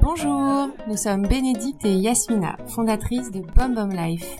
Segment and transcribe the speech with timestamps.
[0.00, 4.36] Bonjour, nous sommes Bénédicte et Yasmina, fondatrices de Bom Life.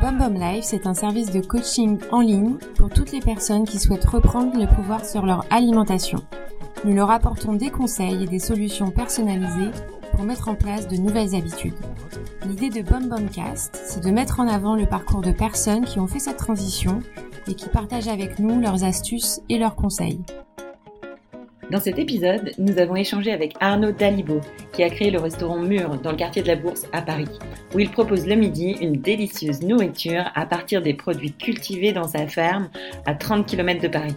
[0.00, 4.06] Bom Life, c'est un service de coaching en ligne pour toutes les personnes qui souhaitent
[4.06, 6.20] reprendre le pouvoir sur leur alimentation.
[6.86, 9.72] Nous leur apportons des conseils et des solutions personnalisées
[10.24, 11.74] mettre en place de nouvelles habitudes.
[12.46, 16.06] L'idée de Bom Cast, c'est de mettre en avant le parcours de personnes qui ont
[16.06, 17.00] fait cette transition
[17.46, 20.20] et qui partagent avec nous leurs astuces et leurs conseils.
[21.70, 24.40] Dans cet épisode, nous avons échangé avec Arnaud Dalibo,
[24.72, 27.28] qui a créé le restaurant Mur dans le quartier de la Bourse à Paris,
[27.72, 32.26] où il propose le midi une délicieuse nourriture à partir des produits cultivés dans sa
[32.26, 32.70] ferme
[33.06, 34.16] à 30 km de Paris.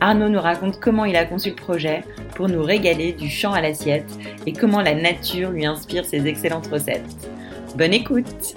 [0.00, 2.02] Arnaud nous raconte comment il a conçu le projet
[2.34, 4.10] pour nous régaler du champ à l'assiette
[4.46, 7.28] et comment la nature lui inspire ses excellentes recettes.
[7.76, 8.54] Bonne écoute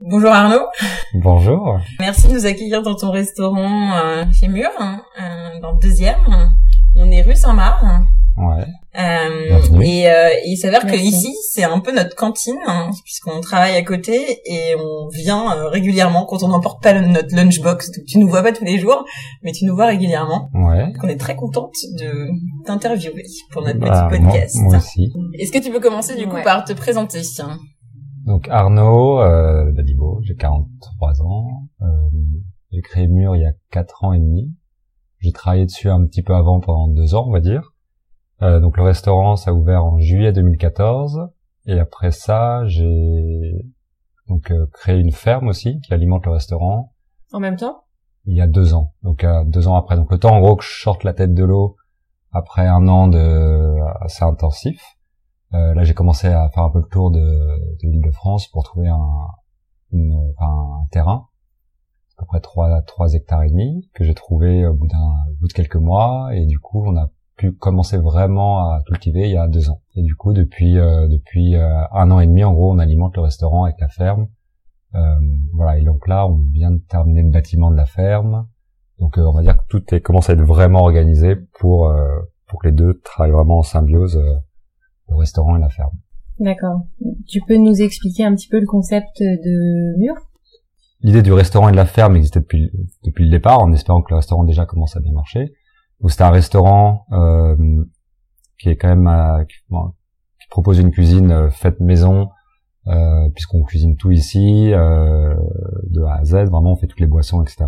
[0.00, 0.64] Bonjour Arnaud.
[1.12, 1.80] Bonjour.
[2.00, 6.16] Merci de nous accueillir dans ton restaurant euh, chez Mur, hein, euh, dans le deuxième.
[6.98, 7.82] On est rue Saint-Marc.
[8.36, 8.66] Ouais.
[8.98, 13.76] Euh, et euh, il s'avère que ici c'est un peu notre cantine hein, puisqu'on travaille
[13.76, 17.90] à côté et on vient euh, régulièrement quand on n'emporte pas notre lunchbox.
[18.06, 19.04] tu nous vois pas tous les jours,
[19.42, 20.50] mais tu nous vois régulièrement.
[20.54, 20.86] Ouais.
[20.86, 22.28] Donc on est très contente de
[22.64, 24.56] t'interviewer pour notre bah, petit podcast.
[24.56, 25.12] Moi, aussi.
[25.34, 27.22] Est-ce que tu peux commencer du coup par te présenter
[28.26, 31.68] Donc Arnaud euh, Dalibo, j'ai 43 ans.
[31.82, 31.86] Euh,
[32.72, 34.52] j'ai créé Mur il y a 4 ans et demi.
[35.20, 37.72] J'ai travaillé dessus un petit peu avant pendant deux ans, on va dire.
[38.42, 41.28] Euh, donc le restaurant, ça a ouvert en juillet 2014.
[41.66, 43.52] Et après ça, j'ai
[44.28, 46.92] donc euh, créé une ferme aussi qui alimente le restaurant.
[47.32, 47.84] En même temps?
[48.26, 48.92] Il y a deux ans.
[49.02, 49.96] Donc euh, deux ans après.
[49.96, 51.76] Donc le temps en gros que je sorte la tête de l'eau
[52.30, 54.80] après un an de assez intensif.
[55.50, 58.64] là, j'ai commencé à faire un peu le tour de, de l'île de France pour
[58.64, 59.26] trouver un,
[60.40, 61.27] un terrain
[62.18, 65.46] à peu près 3, 3 hectares et demi que j'ai trouvé au bout d'un bout
[65.46, 66.30] de quelques mois.
[66.34, 69.80] Et du coup on a pu commencer vraiment à cultiver il y a deux ans.
[69.94, 73.16] Et du coup depuis euh, depuis euh, un an et demi en gros on alimente
[73.16, 74.26] le restaurant avec la ferme.
[74.94, 75.00] Euh,
[75.54, 75.78] voilà.
[75.78, 78.48] Et donc là on vient de terminer le bâtiment de la ferme.
[78.98, 81.94] Donc on va dire que tout est commence à être vraiment organisé pour
[82.48, 84.16] pour que les deux travaillent vraiment en symbiose
[85.08, 85.92] le restaurant et la ferme.
[86.40, 86.80] D'accord.
[87.28, 90.14] Tu peux nous expliquer un petit peu le concept de mur?
[91.00, 92.70] L'idée du restaurant et de la ferme existait depuis
[93.04, 95.52] depuis le départ, en espérant que le restaurant déjà commence à bien marcher.
[96.00, 97.84] Donc c'était un restaurant euh,
[98.58, 99.56] qui est quand même euh, qui,
[100.50, 102.30] propose une cuisine euh, faite maison,
[102.86, 105.34] euh, puisqu'on cuisine tout ici euh,
[105.90, 106.34] de A à Z.
[106.50, 107.66] Vraiment, on fait toutes les boissons, etc.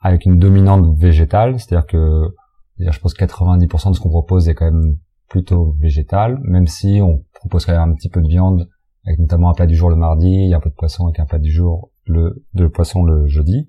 [0.00, 2.34] avec une dominante végétale, c'est-à-dire que
[2.78, 4.96] je pense 90% de ce qu'on propose est quand même
[5.28, 8.68] plutôt végétal, même si on propose quand même un petit peu de viande
[9.06, 11.06] avec notamment un plat du jour le mardi, il y a un peu de poisson
[11.06, 13.68] avec un plat du jour le de poisson le jeudi.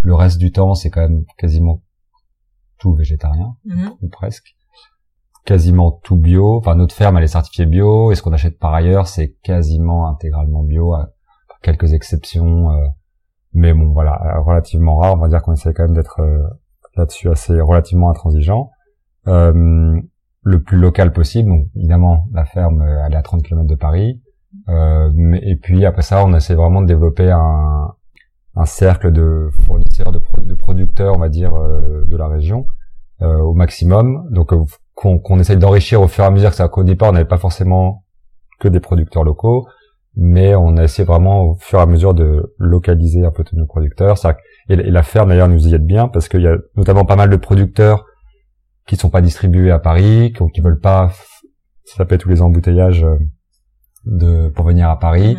[0.00, 1.82] Le reste du temps, c'est quand même quasiment
[2.78, 3.92] tout végétarien mhm.
[4.00, 4.54] ou presque.
[5.44, 6.56] Quasiment tout bio.
[6.58, 10.08] Enfin, notre ferme elle est certifiée bio et ce qu'on achète par ailleurs, c'est quasiment
[10.08, 11.10] intégralement bio, à
[11.62, 12.70] quelques exceptions.
[12.70, 12.86] Euh,
[13.54, 15.14] mais bon, voilà, relativement rare.
[15.14, 16.42] On va dire qu'on essaie quand même d'être euh,
[16.96, 18.70] là-dessus assez relativement intransigeant.
[19.26, 20.00] Euh,
[20.42, 21.48] le plus local possible.
[21.48, 24.22] Donc, évidemment, la ferme, elle est à 30 km de Paris.
[24.68, 25.10] Euh,
[25.42, 27.94] et puis après ça, on essaie vraiment de développer un,
[28.56, 32.66] un cercle de fournisseurs, de, producteurs, on va dire, euh, de la région
[33.22, 34.26] euh, au maximum.
[34.30, 34.52] Donc
[34.94, 36.68] qu'on qu'on essaye d'enrichir au fur et à mesure ça.
[36.68, 38.04] Qu'au départ, on n'avait pas forcément
[38.58, 39.68] que des producteurs locaux,
[40.16, 43.56] mais on a essayé vraiment au fur et à mesure de localiser un peu tous
[43.56, 44.18] nos producteurs.
[44.18, 44.36] Ça,
[44.68, 47.30] et, la ferme d'ailleurs nous y aide bien parce qu'il y a notamment pas mal
[47.30, 48.04] de producteurs
[48.86, 51.12] qui sont pas distribués à Paris, qui, qui veulent pas
[51.96, 53.06] taper tous les embouteillages
[54.08, 55.36] de pour venir à Paris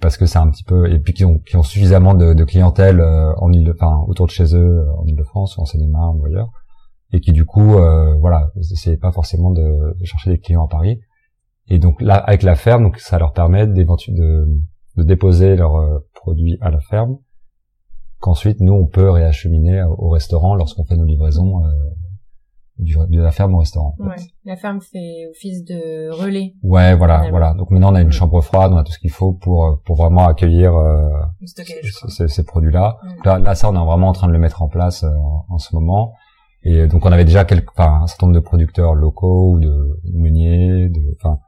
[0.00, 2.44] parce que c'est un petit peu et puis qui ont qui ont suffisamment de, de
[2.44, 6.18] clientèle euh, en île enfin autour de chez eux euh, en Île-de-France ou en Seine-et-Marne
[6.18, 6.50] ou ailleurs
[7.12, 10.68] et qui du coup euh, voilà c'est pas forcément de, de, chercher des clients à
[10.68, 11.00] Paris.
[11.68, 15.98] Et donc là avec la ferme donc ça leur permet de, de déposer leurs euh,
[16.14, 17.18] produits à la ferme
[18.18, 21.62] qu'ensuite nous on peut réacheminer au restaurant lorsqu'on fait nos livraisons
[22.80, 23.94] de la ferme au restaurant.
[23.98, 24.16] Ouais.
[24.44, 26.54] La ferme fait office de relais.
[26.62, 27.54] Ouais, voilà, voilà.
[27.54, 29.76] Donc maintenant on a une chambre froide, on a tout ce qu'il faut pour euh,
[29.84, 31.10] pour vraiment accueillir euh,
[31.44, 32.98] ces, ces produits-là.
[33.24, 35.10] Là, là, ça, on est vraiment en train de le mettre en place euh,
[35.48, 36.14] en, ce moment.
[36.62, 40.00] Et donc on avait déjà quelques, enfin, un certain nombre de producteurs locaux ou de
[40.12, 41.38] meuniers, de, enfin,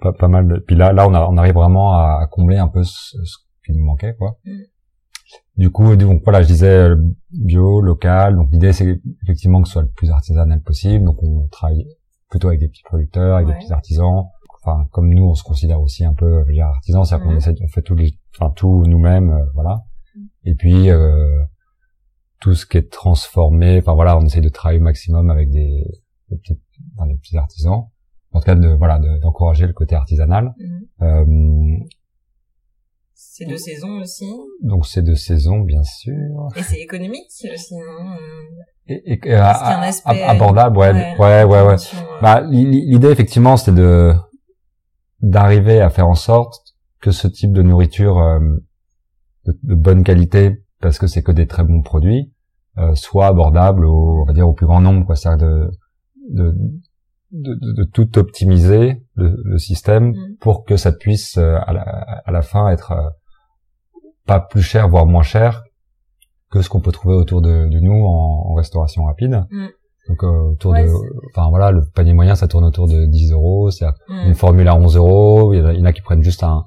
[0.00, 0.48] pas, pas mal.
[0.48, 3.36] De, puis là, là, on, a, on arrive vraiment à, combler un peu ce, ce
[3.64, 4.36] qui nous manquait, quoi.
[4.44, 4.50] Mm.
[5.56, 6.96] Du coup, donc voilà, je disais euh,
[7.30, 8.36] bio, local.
[8.36, 11.04] Donc l'idée c'est effectivement que ce soit le plus artisanal possible.
[11.04, 11.86] Donc on travaille
[12.28, 14.24] plutôt avec des petits producteurs, avec des petits artisans.
[14.62, 17.68] Enfin, comme nous, on se considère aussi un peu je artisans, c'est-à-dire qu'on essaie, on
[17.68, 19.82] fait tout les, enfin tout nous-mêmes, euh, voilà.
[20.14, 20.20] Mm.
[20.46, 21.44] Et puis euh,
[22.40, 23.78] tout ce qui est transformé.
[23.78, 25.84] Enfin voilà, on essaye de travailler au maximum avec des,
[26.30, 27.88] des, petits, des petits artisans.
[28.32, 30.54] En tout cas, de voilà, d'encourager le côté artisanal.
[30.58, 30.86] Mhm.
[31.02, 31.76] Euh,
[33.14, 34.26] c'est de saison aussi.
[34.62, 36.12] Donc c'est de saison, bien sûr.
[36.56, 38.16] Et c'est économique aussi, non
[38.86, 41.16] Et, et, et à- un aspect- abordable, ouais, Ouais.
[41.18, 41.76] ouais, ouais, euh,
[42.22, 44.12] Bah, l'i- l'idée effectivement, c'était de
[45.22, 48.38] d'arriver à faire en sorte que ce type de nourriture euh,
[49.46, 52.32] de, de bonne qualité, parce que c'est que des très bons produits,
[52.78, 55.16] euh, soit abordable au, on va dire, au plus grand nombre, quoi.
[55.16, 55.70] C'est-à-dire de,
[56.30, 56.54] de,
[57.34, 60.36] de, de- de tout optimiser le, le système Mm.
[60.40, 63.10] pour que ça puisse euh, à, la, à la fin être euh,
[64.26, 65.62] pas plus cher, voire moins cher
[66.50, 69.44] que ce qu'on peut trouver autour de, de nous en, en restauration rapide.
[69.50, 69.66] Mm.
[70.08, 70.90] Donc euh, autour Ouais, de,
[71.34, 73.70] enfin voilà, le panier moyen ça tourne autour de 10 euros.
[73.70, 74.26] C'est mm.
[74.28, 75.52] une formule à 11 euros.
[75.54, 76.64] Il y en a qui prennent juste un,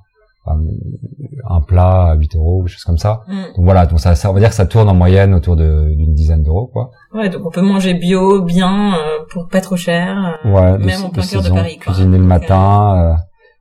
[1.49, 3.21] un, plat à 8 euros, ou des choses comme ça.
[3.27, 3.41] Mm.
[3.55, 5.93] Donc voilà, donc ça, ça on va dire que ça tourne en moyenne autour de-
[5.95, 6.91] d'une dizaine d'euros, quoi.
[7.13, 10.37] Ouais, donc on peut manger bio, bien, euh, pour pas trop cher.
[10.45, 11.93] euh, Ouais, de- même en plein de cœur de Paris, quoi.
[11.93, 13.15] Cuisiner le matin.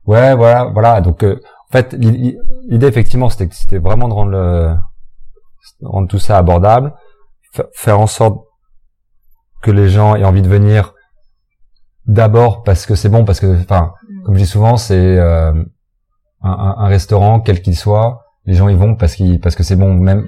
[0.07, 1.01] euh, ouais, voilà, voilà.
[1.01, 1.39] Donc euh,
[1.69, 2.37] en fait, l'i-
[2.67, 4.75] l'idée effectivement, c'était c'était vraiment de rendre le
[5.83, 6.93] rendre tout ça abordable,
[7.53, 8.37] fa- faire en sorte
[9.61, 10.93] que les gens aient envie de venir
[12.05, 14.23] d'abord parce que c'est bon, parce que, enfin, Mm.
[14.23, 15.51] comme je dis souvent, c'est euh,
[16.41, 19.63] un, un- un restaurant quel qu'il soit, les gens y vont parce qu'ils parce que
[19.63, 20.27] c'est bon, même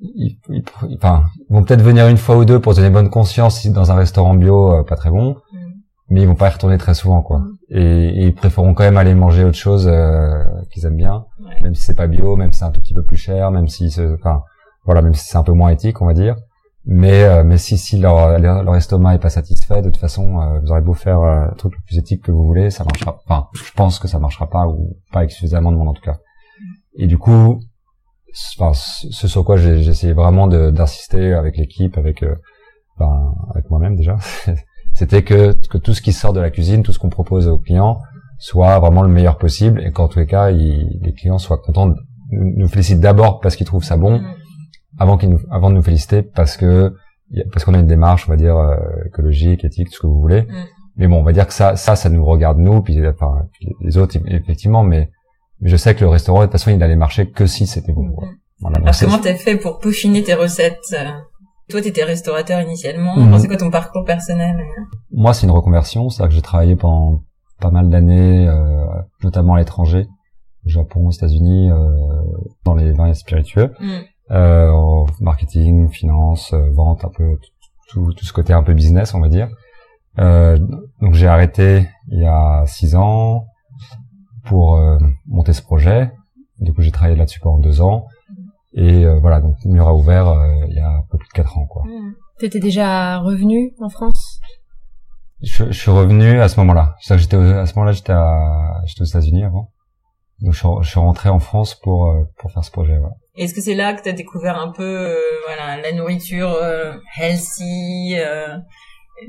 [0.00, 0.64] ils, ils-
[0.96, 3.70] enfin, ils vont peut-être venir une fois ou deux pour se donner bonne conscience si
[3.70, 5.56] dans un restaurant bio euh, pas très bon, Mm.
[6.10, 7.40] mais ils vont pas y retourner très souvent, quoi.
[7.40, 7.56] Mm.
[7.70, 11.60] Et, et ils préféreront quand même aller manger autre chose euh, qu'ils aiment bien, Ouais.
[11.62, 13.68] même si c'est pas bio, même si c'est un tout petit peu plus cher, même
[13.68, 14.42] si, enfin,
[14.84, 16.36] voilà, même si c'est un peu moins éthique, on va dire.
[16.90, 20.40] Mais euh, mais si si leur leur, leur estomac est pas satisfait, de toute façon,
[20.40, 22.82] euh, vous aurez beau faire euh, le truc le plus éthique que vous voulez, ça
[22.84, 23.18] marchera.
[23.26, 26.02] Enfin, je pense que ça marchera pas ou pas avec suffisamment de monde en tout
[26.02, 26.16] cas.
[26.96, 27.60] Et du coup,
[28.58, 32.34] enfin, ce sur quoi j'ai essayé vraiment d'insister avec l'équipe, avec euh,
[32.98, 34.16] ben, avec moi-même déjà,
[34.94, 37.58] c'était que que tout ce qui sort de la cuisine, tout ce qu'on propose aux
[37.58, 38.00] clients,
[38.38, 41.88] soit vraiment le meilleur possible et qu'en tous les cas, ils- les clients soient contents,
[41.88, 41.96] nous,
[42.56, 44.26] nous félicitent d'abord parce qu'ils trouvent ça bon, Mm.
[44.98, 46.94] Avant qu'ils nous, avant de nous féliciter parce que
[47.52, 50.20] parce qu'on a une démarche, on va dire euh, écologique, éthique, tout ce que vous
[50.20, 50.42] voulez.
[50.42, 50.64] Mm.
[50.96, 53.46] Mais bon, on va dire que ça, ça, ça nous regarde nous, puis enfin
[53.80, 55.10] les autres effectivement, mais
[55.62, 58.04] je sais que le restaurant de toute façon il allait marcher que si c'était bon.
[58.04, 58.36] Mm.
[58.60, 61.10] Voilà, Alors comment t'as fait pour peaufiner tes recettes euh?
[61.68, 63.14] Toi, t'étais restaurateur initialement.
[63.16, 63.28] Mhm.
[63.28, 64.82] Enfin, c'est quoi ton parcours personnel euh?
[65.12, 67.22] Moi c'est une reconversion, c'est-à-dire que j'ai travaillé pendant
[67.60, 68.86] pas mal d'années, euh,
[69.22, 70.06] notamment à l'étranger,
[70.64, 71.76] au Japon, aux États-Unis, euh,
[72.64, 73.74] dans les vins spiritueux.
[74.30, 77.38] Euh, en marketing, finance, euh, vente, un peu
[77.88, 79.48] tout, tout ce côté un peu business, on va dire.
[80.18, 80.58] Euh,
[81.00, 83.46] donc j'ai arrêté il y a six ans
[84.44, 86.10] pour euh, monter ce projet.
[86.60, 88.06] Du coup j'ai travaillé là-dessus pendant deux ans
[88.74, 90.26] et euh, voilà donc le mur a ouvert
[90.68, 91.84] il y a un peu plus de quatre ans quoi.
[92.38, 94.40] T'étais déjà revenu en France?
[95.40, 96.96] Je, je suis revenu à ce moment-là.
[97.00, 99.70] C'est-à-dire que j'étais au- à ce moment-là j'étais à j'étais aux États-Unis avant.
[100.40, 102.96] Donc je suis, rentré en France pour euh, pour faire ce projet.
[102.98, 103.16] voilà.
[103.38, 108.16] Est-ce que c'est là que t'as découvert un peu, euh, voilà, la nourriture euh, healthy
[108.18, 108.56] euh,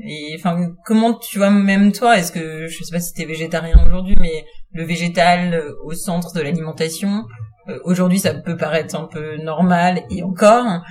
[0.04, 3.80] et enfin, comment tu vois même toi Est-ce que je sais pas si t'es végétarien
[3.86, 7.24] aujourd'hui, mais le végétal euh, au centre de l'alimentation.
[7.84, 10.82] aujourd'hui, ça peut paraître un peu normal et encore,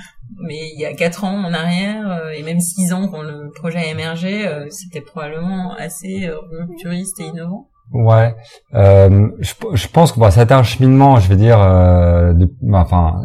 [0.42, 3.80] mais il y a quatre ans en arrière et même six ans quand le projet
[3.80, 7.69] a émergé, c'était probablement assez rupturiste et innovant.
[7.91, 8.35] Ouais,
[8.75, 12.33] euh, je, je pense que bon, ça a été un cheminement, je vais dire, euh,
[12.33, 13.21] de, bah, enfin,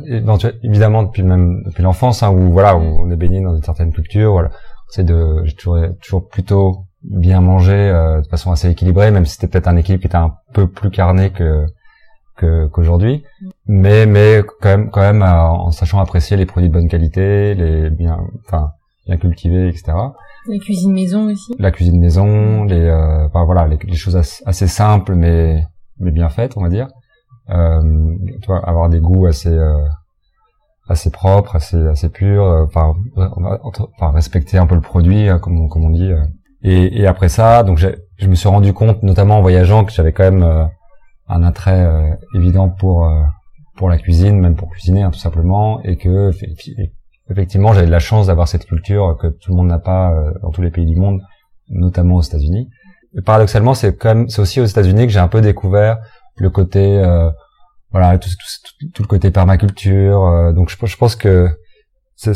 [0.63, 3.93] évidemment depuis même depuis l'enfance, hein, où voilà, où on est baigné dans une certaine
[3.93, 4.51] culture, voilà,
[4.89, 9.35] c'est de, j'ai toujours, toujours plutôt bien mangé euh, de façon assez équilibrée, même si
[9.35, 11.67] c'était peut-être un équilibre qui était un peu plus carné que
[12.37, 13.23] que- qu'aujourd'hui,
[13.67, 17.55] mais mais quand même quand même euh, en sachant apprécier les produits de bonne qualité,
[17.55, 18.71] les bien, enfin
[19.07, 19.93] bien cultivés, etc
[20.49, 24.67] La cuisine maison aussi la cuisine maison, les, euh, voilà, les, les choses as- assez
[24.67, 25.65] simples mais
[25.99, 26.89] mais bien faites, on va dire.
[27.51, 27.83] Euh,
[28.41, 29.85] tu vois, avoir des goûts assez euh,
[30.89, 32.45] assez propres, assez assez purs.
[32.45, 32.95] euh, Enfin,
[34.13, 36.11] respecter un peu le produit, euh, comme on, comme on dit.
[36.13, 36.25] euh.
[36.63, 40.13] Et, et après ça, donc je me suis rendu compte, notamment en voyageant, que j'avais
[40.13, 40.65] quand même euh,
[41.29, 43.11] un attrait évident pour
[43.77, 46.31] pour la cuisine, même pour cuisiner hein, tout simplement, et que
[47.31, 50.33] effectivement j'avais de la chance d'avoir cette culture que tout le monde n'a pas euh,
[50.43, 51.21] dans tous les pays du monde,
[51.69, 52.69] notamment aux États-Unis.
[53.25, 55.99] Paradoxalement, c'est quand même c'est aussi aux États-Unis que j'ai un peu découvert
[56.37, 57.31] le côté euh,
[57.91, 60.25] voilà tout, tout, tout le côté permaculture.
[60.25, 61.49] euh, donc je, pense que
[62.17, 62.35] c'est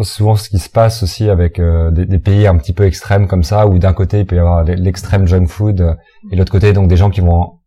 [0.00, 3.28] souvent ce qui se passe aussi avec euh, des, des pays un petit peu extrêmes
[3.28, 5.96] comme ça, où d'un côté il peut y avoir l'extrême junk food
[6.30, 7.58] et de l'autre côté donc des gens qui vont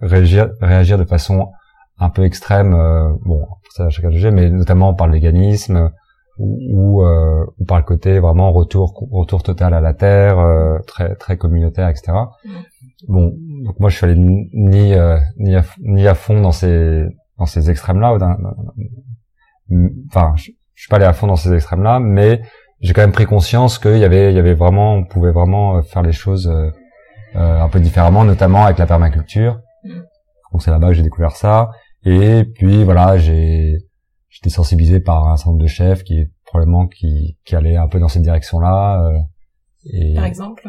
[0.00, 1.50] réagir réagir de façon
[1.98, 2.74] un peu extrême.
[2.74, 5.90] euh, bon, ça chacun juger, mais notamment par le véganisme,
[6.38, 11.14] ou, euh, ou par le côté vraiment retour retour total à la terre, euh, très
[11.14, 12.12] très communautaire, etc.
[13.06, 13.34] Bon,
[13.64, 17.04] donc moi je suis allé ni euh, ni, à, ni à fond dans ces
[17.38, 18.16] dans ces extrêmes là,
[20.08, 22.42] enfin je, je suis pas allé à fond dans ces extrêmes là, mais
[22.80, 25.82] j'ai quand même pris conscience qu'il y avait il y avait vraiment on pouvait vraiment
[25.82, 26.52] faire les choses
[27.34, 29.60] un peu différemment, notamment avec la permaculture.
[30.52, 31.70] Donc c'est là-bas que j'ai découvert ça.
[32.04, 33.78] Et puis voilà, j'ai
[34.28, 37.98] j'étais sensibilisé par un certain nombre de chefs qui probablement qui qui allaient un peu
[37.98, 39.02] dans cette direction-là.
[39.02, 39.18] Euh,
[39.92, 40.68] et par exemple.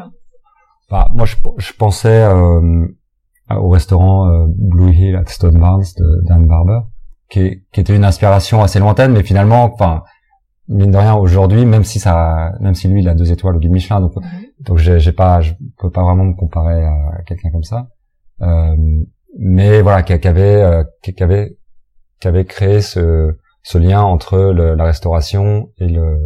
[0.88, 2.86] Bah, moi je, je pensais euh,
[3.50, 6.80] au restaurant euh, Blue Hill at Stone Barns de Dan Barber,
[7.28, 10.02] qui, qui était une inspiration assez lointaine, mais finalement, enfin
[10.68, 13.58] mine de rien aujourd'hui, même si ça, même si lui il a deux étoiles au
[13.58, 14.24] guide Michelin, donc mhm.
[14.60, 17.88] donc j'ai pas, je peux pas vraiment me comparer à quelqu'un comme ça.
[18.42, 19.04] Euh,
[19.38, 21.56] mais voilà, qui, avait, euh, qui, avait,
[22.20, 26.20] qui avait créé ce, ce lien entre le, la restauration et le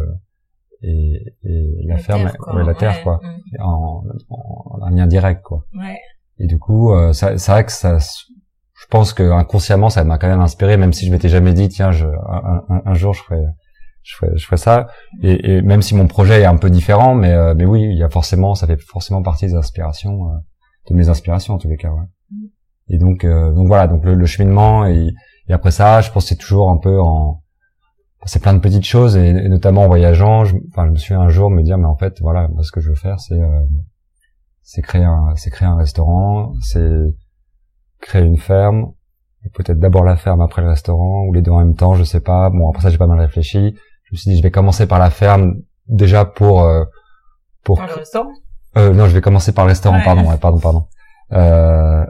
[0.83, 3.61] et, et la, ferme, terre, la terre, quoi, mm.
[3.61, 5.65] en, en, un lien direct, quoi.
[5.77, 5.99] Ouais.
[6.39, 10.27] Et du coup, euh, c'est vrai que ça, je pense que inconsciemment, ça m'a quand
[10.27, 13.41] même inspiré, même si je m'étais jamais dit, tiens, je, un, un, jour, je ferai,
[14.01, 14.87] je ferai, je ferai ça.
[15.21, 17.97] Et, et, même si mon projet est un peu différent, mais, euh, mais oui, il
[17.97, 20.37] y a forcément, ça fait forcément partie des inspirations, euh,
[20.89, 21.91] de mes inspirations en tous les cas.
[21.91, 22.07] Ouais.
[22.31, 22.47] Mm.
[22.89, 25.11] Et donc, euh, donc voilà, donc le, le cheminement et,
[25.47, 27.41] et, après ça, je pensais toujours un peu en,
[28.25, 30.43] c'est plein de petites choses et, notamment en voyageant.
[30.43, 32.71] Je, enfin, je me suis un jour me dire, mais en fait, voilà, moi, ce
[32.71, 33.61] que je veux faire, c'est, euh,
[34.61, 36.89] c'est créer un, c'est créer un restaurant, c'est
[37.99, 38.91] créer une ferme,
[39.53, 42.21] peut-être d'abord la ferme après le restaurant ou les deux en même temps, je sais
[42.21, 42.49] pas.
[42.49, 43.75] Bon, après ça, j'ai pas mal réfléchi.
[44.03, 45.55] Je me suis dit, je vais commencer par la ferme
[45.87, 46.85] déjà pour euh,
[47.63, 47.77] pour.
[47.77, 48.31] Par le restaurant?
[48.77, 49.99] Euh, non, je vais commencer par le restaurant.
[50.03, 50.85] Pardon, ouais, pardon, pardon.
[51.33, 52.05] Euh,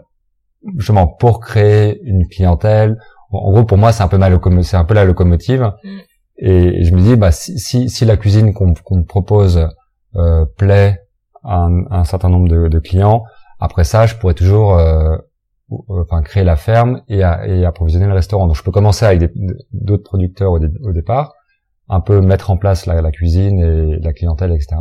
[0.77, 2.97] justement pour créer une clientèle.
[3.31, 4.29] En gros, pour moi, c'est un peu ma
[4.63, 5.71] c'est un peu la locomotive.
[5.83, 5.89] Mm.
[6.37, 9.69] Et je me dis, bah, si, si, si la cuisine qu'on qu'on propose
[10.15, 10.99] euh, plaît
[11.43, 13.23] à un, certain nombre de, de, clients,
[13.59, 15.17] après ça, je pourrais toujours euh,
[15.87, 18.47] enfin, créer la ferme et, et, approvisionner le restaurant.
[18.47, 19.31] Donc, je peux commencer avec
[19.71, 21.33] d'autres producteurs au, au, départ,
[21.89, 24.75] un peu mettre en place la, la, cuisine et la clientèle, etc.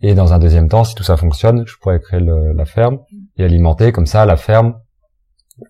[0.00, 2.98] Et dans un deuxième temps, si tout ça fonctionne, je pourrais créer le, la ferme
[3.36, 4.80] et alimenter comme ça la ferme.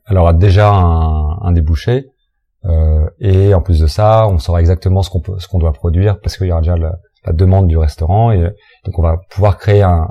[0.08, 2.06] Elle aura déjà un, un débouché
[2.64, 5.72] euh, et en plus de ça, on saura exactement ce qu'on peut, ce qu'on doit
[5.72, 8.40] produire parce qu'il y aura déjà la, la, demande du restaurant et
[8.84, 10.08] donc on va pouvoir créer un,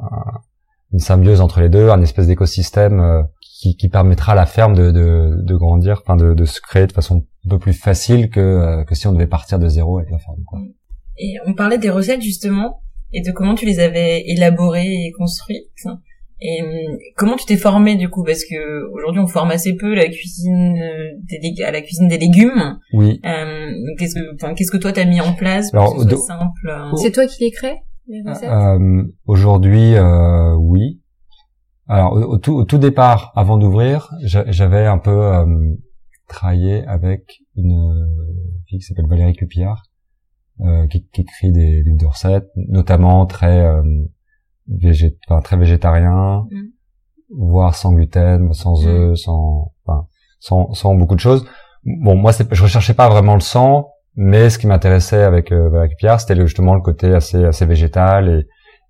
[0.93, 4.74] une symbiose entre les deux, un espèce d'écosystème euh, qui, qui, permettra à la ferme
[4.74, 8.29] de, de, de grandir, enfin de, de, se créer de façon un peu plus facile
[8.29, 10.43] que, euh, que si on devait partir de zéro avec la ferme.
[10.45, 10.59] Quoi.
[11.17, 12.81] Et on parlait des recettes justement
[13.12, 15.88] et de comment tu les avais élaborées et construites.
[16.41, 18.23] Et hum, comment tu t'es formé du coup?
[18.23, 22.17] Parce que aujourd'hui on forme assez peu la cuisine euh, des à la cuisine des
[22.17, 22.77] légumes.
[22.93, 23.21] Oui.
[23.25, 26.09] Euh, qu'est-ce que, enfin, qu'est-ce que toi t'as mis en place pour Alors, que ce
[26.09, 26.95] soit simple euh?
[26.97, 28.49] C'est toi qui les crées les recettes?
[28.49, 29.93] euh, Aujourd'hui,
[30.59, 31.01] oui.
[31.87, 35.31] Alors au, tout, au, tout, départ, avant d'ouvrir, j'avais un peu
[36.27, 38.09] travaillé avec une
[38.67, 39.83] fille qui s'appelle Valérie Cupillard,
[40.61, 43.65] euh, qui, qui écrit des, des, recettes, notamment très
[44.69, 46.63] euh, végé enfin, très végétarien, mm.
[47.38, 48.88] voire sans gluten, sans mm.
[48.88, 50.07] œufs, sans, enfin,
[50.39, 51.45] sans, sans beaucoup de choses.
[51.84, 55.98] Bon, moi, je recherchais pas vraiment le sang, mais ce qui m'intéressait avec euh, avec
[55.98, 58.48] Pierre, c'était justement le côté assez assez végétal et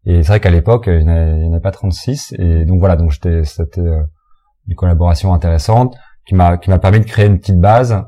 [0.07, 3.09] et c'est vrai qu'à l'époque, il n'y en, avait pas 36 et donc voilà, donc
[3.09, 4.03] j'étais c'était euh,
[4.67, 5.95] une collaboration intéressante
[6.27, 8.03] qui m'a qui m'a permis de créer une petite base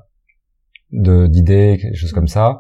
[0.92, 2.60] de d'idées, quelque chose comme ça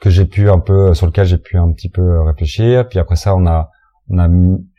[0.00, 2.88] que j'ai pu un peu sur lequel j'ai pu un petit peu réfléchir.
[2.88, 3.70] Puis après ça, on a
[4.10, 4.28] on a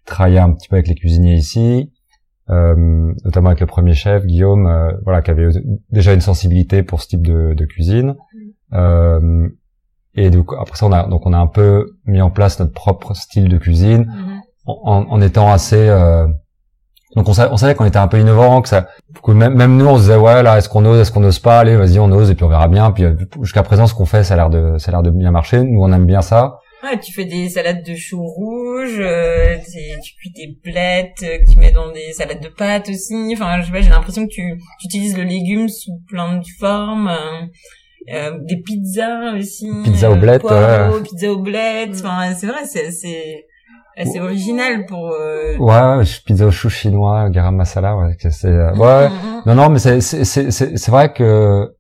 [0.06, 1.92] travaillé un petit peu avec les cuisiniers ici,
[2.50, 5.50] euh, notamment avec le premier chef Guillaume, euh, voilà, qui avait
[5.90, 8.16] déjà une sensibilité pour ce type de, de cuisine.
[8.74, 9.48] Euh,
[10.14, 12.74] et donc après ça, on a donc on a un peu mis en place notre
[12.74, 14.40] propre style de cuisine mm-hmm.
[14.66, 16.28] en, en, étant assez euh,
[17.16, 18.88] donc on savait, on savait qu'on était un peu innovant, que ça,
[19.24, 21.40] que même, même nous on se disait ouais là est-ce qu'on ose, est-ce qu'on ose
[21.40, 22.92] pas, allez vas-y on ose et puis on verra bien.
[22.92, 25.10] Puis euh, jusqu'à présent ce qu'on fait ça a l'air de, ça a l'air de
[25.10, 25.62] bien marcher.
[25.64, 26.60] Nous on aime bien ça.
[26.84, 29.56] Ouais, tu fais des salades de choux rouges, euh,
[30.04, 33.34] tu cuis des blettes, euh, tu mets dans des salades de pâtes aussi.
[33.34, 36.46] Enfin, je sais pas, j'ai l'impression que tu, tu utilises le légume sous plein de
[36.60, 37.08] formes.
[37.08, 37.46] Euh,
[38.12, 39.70] euh des pizzas aussi.
[39.84, 40.42] Pizza aux blettes.
[41.04, 41.96] Pizza aux blettes.
[42.00, 43.46] Enfin, c'est vrai, c'est, c'est,
[44.04, 45.12] c'est original pour.
[45.12, 45.58] Euh...
[45.58, 48.46] Ouais, pizza au chou chinois, garam masala, ouais, c'est.
[48.46, 49.42] Euh, ouais, mm, mm, mm.
[49.46, 51.72] non, non, mais c'est c'est c'est c'est vrai que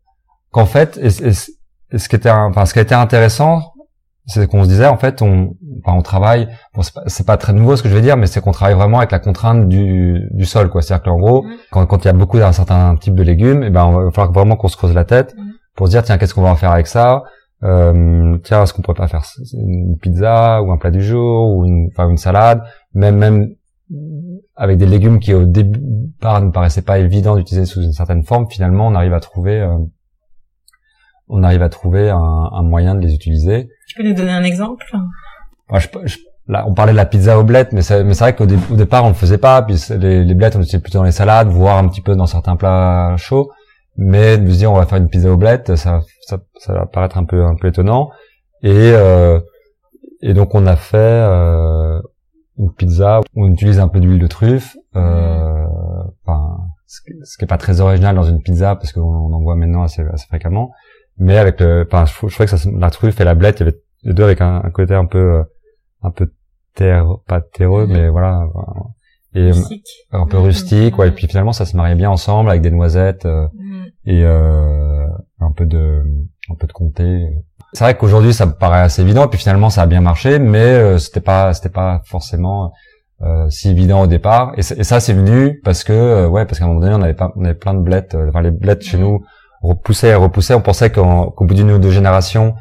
[0.51, 3.71] qu'en fait, et, ce qui était, enfin, ce qui a été intéressant,
[4.32, 6.48] c'est qu'on se disait en fait, on, enfin, on travaille.
[6.74, 8.76] Bon, c'est pas, pas très nouveau ce que je vais dire, mais c'est qu'on travaille
[8.76, 10.82] vraiment avec la contrainte du du sol, quoi.
[10.82, 13.68] C'est-à-dire qu'en gros, quand quand il y a beaucoup d'un certain type de légumes, et
[13.68, 15.36] eh ben, il va falloir vraiment qu'on se creuse la tête
[15.76, 17.24] pour se dire tiens, qu'est-ce qu'on va en faire avec ça?
[17.64, 19.24] Euh, tiens, est-ce qu'on pourrait pas faire
[19.54, 23.50] une pizza ou un plat du jour ou une, enfin une salade, même même
[24.56, 28.48] avec des légumes qui au départ ne paraissaient pas évidents d'utiliser sous une certaine forme,
[28.50, 29.78] finalement on arrive à trouver euh,
[31.28, 33.70] on arrive à trouver un, un, moyen de les utiliser.
[33.91, 34.86] Tu peux nous donner un exemple?
[36.48, 39.10] Là, on parlait de la pizza aux blettes, mais c'est, vrai qu'au au départ on
[39.10, 39.62] le faisait pas.
[39.63, 42.25] Puis les, les blettes on utilisait plutôt dans les salades, voire un petit peu dans
[42.25, 43.51] certains plats chauds.
[43.98, 46.00] Mais de se dire on va faire une pizza aux blettes, ça,
[46.69, 48.12] va paraître un peu étonnant.
[48.63, 49.41] Et euh,
[50.21, 52.00] et donc on a fait euh,
[52.57, 54.77] une pizza où on utilise un peu d'huile de truffe.
[54.95, 55.65] Euh,
[56.86, 60.03] ce, qui est pas très original dans une pizza parce qu'on en voit maintenant assez
[60.27, 60.71] fréquemment.
[61.22, 63.66] Mais avec le, enfin, je, je trouvais que ça, la truffe et la blette, il
[63.66, 65.44] y avait les deux avec un, un côté un peu, euh,
[66.01, 66.32] un peu
[66.74, 68.48] terre, pas terreux, mais voilà,
[69.34, 69.88] et rustique.
[70.12, 71.10] un peu rustique, ouais.
[71.10, 73.84] Et puis finalement, ça se mariait bien ensemble avec des noisettes euh, mm.
[74.06, 75.08] et euh,
[75.40, 76.04] un peu de,
[76.50, 77.28] un peu de comté.
[77.74, 79.25] C'est vrai qu'aujourd'hui, ça me paraît assez évident.
[79.25, 82.74] Et puis finalement, ça a bien marché, mais euh, c'était pas, c'était pas forcément
[83.22, 84.54] euh, si évident au départ.
[84.58, 87.32] Et, ça, c'est venu parce que, ouais, parce qu'à un moment donné, on avait pas,
[87.38, 88.18] on avait plein de blettes.
[88.28, 89.24] enfin, les blettes chez nous
[89.62, 90.53] repoussaient et repoussaient.
[90.53, 92.56] On pensait qu'au bout d'une ou deux générations,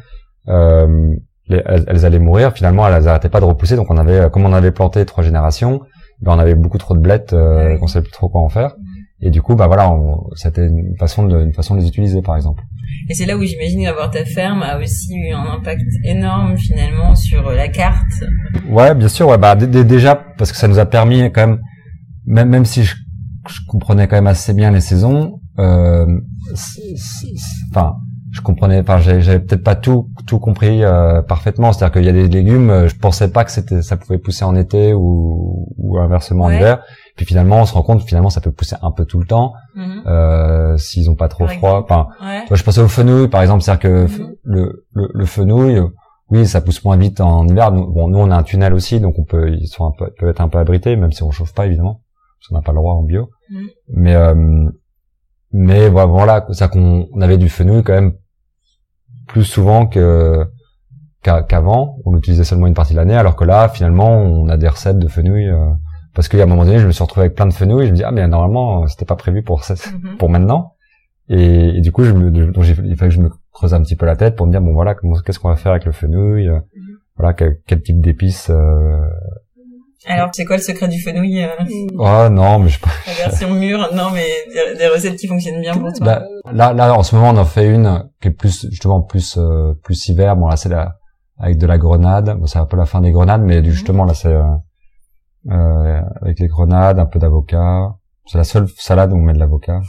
[0.49, 1.15] euh,
[1.49, 2.53] elles, allaient mourir.
[2.53, 3.77] Finalement, elles n'arrêtaient pas de repousser.
[3.77, 5.81] Donc on avait, comme on avait planté trois générations,
[6.21, 8.75] ben, on avait beaucoup trop de blettes, euh, qu'on savait plus trop quoi en faire.
[9.23, 9.95] Et du coup, bah voilà,
[10.35, 12.63] c'était une façon de, une façon de les utiliser, par exemple.
[13.09, 17.15] Et c'est là où j'imagine avoir ta ferme a aussi eu un impact énorme finalement
[17.15, 18.25] sur la carte.
[18.71, 19.29] Ouais, bien sûr.
[19.29, 21.61] Ouais, bah déjà parce que ça nous a permis quand même,
[22.25, 22.95] même même si je,
[23.49, 26.07] je comprenais quand même assez bien les saisons, euh,
[27.71, 27.95] enfin
[28.33, 31.73] je comprenais enfin j'avais peut-être pas tout tout compris euh, parfaitement.
[31.73, 34.45] C'est-à-dire qu'il y a des légumes euh, je pensais pas que c'était ça pouvait pousser
[34.45, 36.83] en été ou, ou inversement en hiver.
[37.17, 39.55] Puis finalement on se rend compte finalement ça peut pousser un peu tout le temps.
[39.75, 40.03] Mhm.
[40.07, 42.09] euh, s'ils ont pas trop froid enfin
[42.51, 43.63] je pensais au fenouil par exemple.
[43.63, 44.35] C'est-à-dire que mhm.
[44.45, 45.81] le, le, le fenouil
[46.31, 47.73] oui ça pousse moins vite en hiver.
[47.73, 50.09] Nous, bon nous on a un tunnel aussi donc on peut ils sont un peu
[50.17, 52.01] peuvent être un peu abrités même si on chauffe pas évidemment
[52.39, 53.29] parce qu'on n'a pas le droit en bio.
[53.51, 53.67] Mhm.
[53.89, 54.71] mais euh,
[55.53, 58.15] mais voilà, ça qu'on avait du fenouil quand même
[59.27, 60.47] plus souvent que
[61.23, 61.99] qu'avant.
[62.05, 64.99] on l'utilisait seulement une partie de l'année, alors que là, finalement, on a des recettes
[64.99, 65.49] de fenouil.
[65.49, 65.71] Euh,
[66.15, 67.87] parce qu'il y a un moment donné, je me suis retrouvé avec plein de fenouil.
[67.87, 70.17] Je me dis ah mais normalement, c'était pas prévu pour mhm.
[70.19, 70.75] pour maintenant.
[71.29, 74.05] Et, du coup, je me, donc il fallait que je me creuse un petit peu
[74.05, 76.57] la tête pour me dire bon voilà, qu'est-ce qu'on va faire avec le fenouil, euh,
[76.57, 76.97] mhm.
[77.17, 79.07] voilà quel, quel, type d'épices euh,
[80.07, 81.49] alors, c'est quoi le secret du fenouil euh...
[81.99, 84.27] Oh non, mais je La version mûre, non, mais
[84.79, 86.07] des, recettes qui fonctionnent bien pour toi.
[86.07, 89.37] Bah, là, là, en ce moment, on en fait une qui est plus justement plus
[89.37, 90.37] euh, plus hiver.
[90.37, 90.97] Bon là, c'est la
[91.41, 92.39] avec de la grenade.
[92.39, 93.65] Bon, c'est un peu la fin des grenades, mais mhm.
[93.65, 94.45] justement là, c'est euh,
[95.51, 97.97] euh, avec les grenades, un peu d'avocat.
[98.27, 99.81] C'est la seule salade où on met de l'avocat.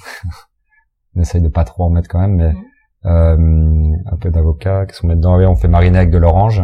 [1.16, 2.64] on essaye de pas trop en mettre quand même, mais mhm.
[3.06, 4.86] euh, un peu d'avocat.
[4.86, 5.38] Qu'est-ce qu'on met dedans?
[5.40, 6.64] On fait mariner avec de l'orange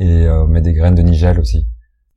[0.00, 1.67] et on met des graines de nigel aussi.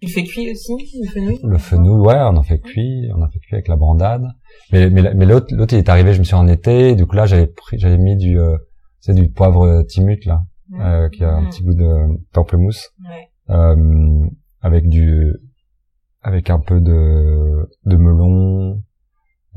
[0.02, 1.40] Tu le fais cuire aussi, le fenouil?
[1.44, 4.24] Le fenouil, ouais, on en fait cuit, on en fait cuit avec la brandade.
[4.72, 7.16] Mais, mais, mais l'autre, l'autre, il est arrivé, je me suis en été, du coup
[7.16, 8.58] là, j'avais pris, j'avais mis du, euh,
[9.00, 10.42] c'est du poivre timut, là,
[10.80, 12.90] euh, qui a un petit goût de pamplemousse.
[13.00, 13.56] Ouais.
[13.56, 14.28] Euh,
[14.62, 15.34] avec du,
[16.24, 18.82] avec un peu de, de melon,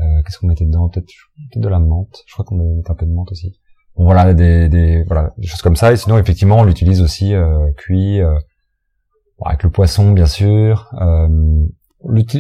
[0.01, 0.91] euh, qu'est-ce qu'on mettait dedans?
[0.91, 2.23] Peut-être, peut-être de la menthe.
[2.27, 3.59] Je crois qu'on mettait un peu de menthe aussi.
[3.97, 5.93] Bon, voilà, des, des, voilà, des choses comme ça.
[5.93, 8.21] Et sinon, effectivement, on l'utilise aussi, euh, cuit,
[9.45, 10.91] avec le poisson bien sûr.
[11.01, 11.29] Euh,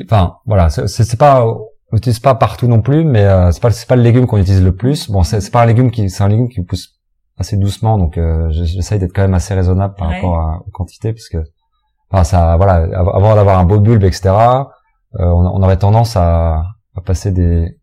[0.04, 3.88] enfin voilà, c'est pas on l'utilise pas partout non plus, mais euh, c'est pas c'est
[3.88, 5.10] pas le légume qu'on utilise le plus.
[5.10, 6.98] Bon, c'est pas un légume qui c'est un légume qui pousse
[7.38, 11.12] assez doucement, donc euh, j'essaye d'être quand même assez raisonnable par rapport à, aux quantités,
[11.12, 11.38] parce que
[12.10, 14.30] enfin ça voilà, avant d'avoir un beau bulbe etc.
[14.30, 16.64] Euh, on, on, aurait tendance à,
[16.96, 17.76] à passer des,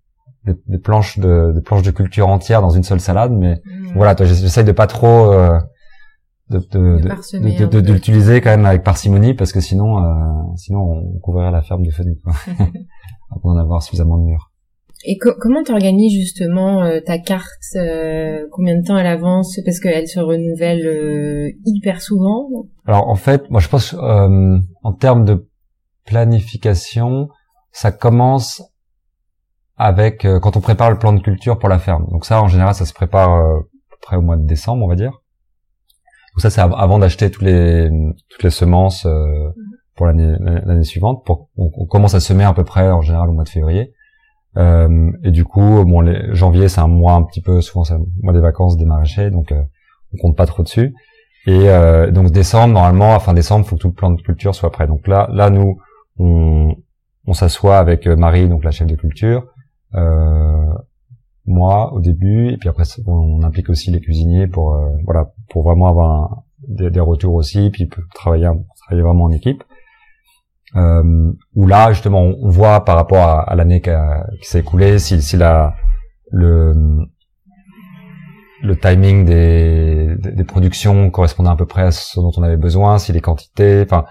[0.45, 3.93] des, des, planches de des planches de culture entières dans une seule salade, mais mmh.
[3.95, 5.57] voilà, j'essaye de pas trop euh,
[6.59, 10.09] de, de, de, l'utiliser quand même avec parcimonie parce que sinon euh,
[10.55, 12.33] sinon on couvrirait la ferme de fenouil quoi
[13.35, 14.51] avant d'en avoir suffisamment de murs.
[15.03, 19.59] Et comment tu organises justement euh, ta carte euh, Combien de temps elle avance?
[19.65, 22.47] Parce qu'elle se renouvelle hyper souvent.
[22.85, 25.47] Alors en fait, moi je pense en termes de
[26.05, 27.29] planification,
[27.71, 28.61] ça commence
[29.75, 32.05] avec quand on prépare le plan de culture pour la ferme.
[32.11, 33.41] Donc ça, en général, ça se prépare
[33.89, 35.20] peu près au mois de décembre, on va dire.
[36.34, 37.89] Donc ça, c'est avant d'acheter toutes les
[38.30, 39.50] toutes les semences euh,
[39.96, 41.24] pour l'année l'année suivante.
[41.26, 43.94] Pour, on, commence à semer à peu près en général au mois de février.
[44.58, 47.94] Euh, et du coup, bon, les, janvier, c'est un mois un petit peu, souvent c'est
[47.94, 49.62] le mois des vacances des maraîchers, donc euh,
[50.13, 50.94] on compte pas trop dessus.
[51.48, 54.54] Et euh, donc décembre, normalement, à fin décembre, faut que tout le plan de culture
[54.54, 54.88] soit prêt.
[54.88, 55.80] Donc là, là, nous,
[56.20, 56.76] on,
[57.26, 59.46] on s'assoit avec Marie, donc la chef de culture,
[61.45, 65.63] moi au début, et puis après on implique aussi les cuisiniers pour euh, voilà pour
[65.63, 69.63] vraiment avoir des, des, retours aussi, puis travailler travailler vraiment en équipe.
[70.75, 73.89] Euh, où là justement on voit par rapport à, l'année qui,
[74.43, 75.75] s'est écoulée si, si la
[76.32, 76.73] le
[78.63, 82.99] le timing des, des, productions correspondait à peu près à ce dont on avait besoin,
[82.99, 84.06] si les quantités, enfin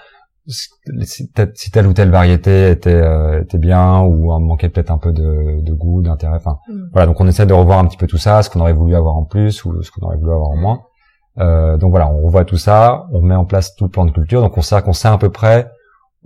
[0.47, 5.13] si, telle ou telle variété était euh, était bien ou on manquait peut-être un peu
[5.13, 6.37] de, de goût, d'intérêt.
[6.37, 6.91] Enfin mm.
[6.93, 8.95] voilà, donc on essaie de revoir un petit peu tout ça, ce qu'on aurait voulu
[8.95, 10.81] avoir en plus ou ce qu'on aurait voulu avoir en moins.
[11.39, 14.11] Euh, donc voilà, on revoit tout ça, on met en place tout le plan de
[14.11, 15.71] culture, donc on sait qu'on sait à peu près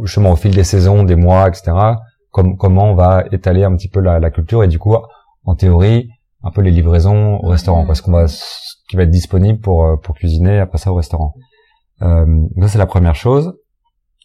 [0.01, 1.73] justement au fil des saisons, des mois, etc.
[2.31, 4.97] Comme, comment on va étaler un petit peu la, la, culture et du coup,
[5.45, 6.09] en théorie,
[6.43, 8.27] un peu les livraisons au restaurant, parce qu'on va
[8.89, 11.35] qui va être disponible pour euh, pour cuisiner après ça au restaurant.
[12.03, 12.27] Euh,
[12.61, 13.55] ça c'est la première chose.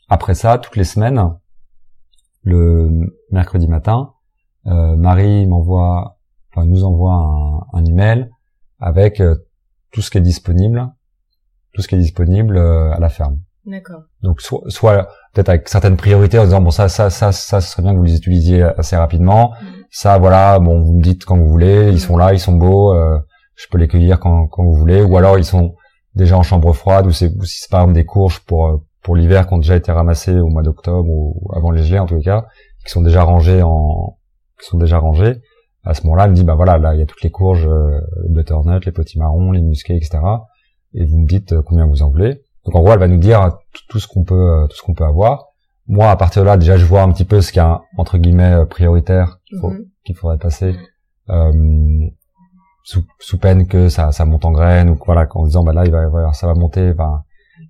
[0.09, 1.21] Après ça, toutes les semaines,
[2.43, 2.89] le
[3.31, 4.13] mercredi matin,
[4.65, 6.17] euh, Marie m'envoie,
[6.51, 8.29] enfin nous envoie un, un email
[8.79, 9.35] avec euh,
[9.91, 10.91] tout ce qui est disponible,
[11.73, 13.39] tout ce qui est disponible euh, à la ferme.
[13.65, 14.01] D'accord.
[14.23, 17.71] Donc soit, soit peut-être avec certaines priorités en disant bon ça ça ça ça ce
[17.71, 19.51] serait bien que vous les utilisiez assez rapidement.
[19.61, 19.65] Mm.
[19.91, 21.99] Ça voilà bon vous me dites quand vous voulez, ils mm.
[21.99, 23.19] sont là, ils sont beaux, euh,
[23.55, 25.75] je peux les cueillir quand quand vous voulez ou alors ils sont
[26.15, 29.47] déjà en chambre froide ou c'est si c'est par exemple des courges pour pour l'hiver
[29.47, 32.23] qui ont déjà été ramassés au mois d'octobre ou avant les gelées en tous les
[32.23, 32.45] cas,
[32.85, 34.17] qui sont déjà rangés en
[34.59, 35.37] qui sont déjà rangés.
[35.83, 37.67] À ce moment-là, elle me dit bah voilà, là il y a toutes les courges,
[37.67, 40.19] euh, les butternut, les petits marrons, les musqués, etc.
[40.93, 42.41] Et vous me dites euh, combien vous en voulez.
[42.65, 43.57] Donc en gros, elle va nous dire
[43.87, 45.47] tout, ce qu'on peut euh, tout ce qu'on peut avoir.
[45.87, 47.81] Moi, à partir de là, déjà, je vois un petit peu ce qu'il y a
[47.97, 49.85] entre guillemets euh, prioritaire qu'il faut, mhm.
[50.05, 50.75] qu'il faudrait passer.
[51.29, 51.51] Euh,
[52.83, 55.85] sous, sous, peine que ça, ça monte en graines ou voilà en disant bah là
[55.85, 56.93] il va, ça va monter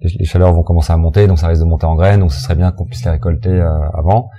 [0.01, 2.41] les, chaleurs vont commencer à monter, donc ça risque de monter en graines, donc ce
[2.41, 4.29] serait bien qu'on puisse les récolter euh, avant.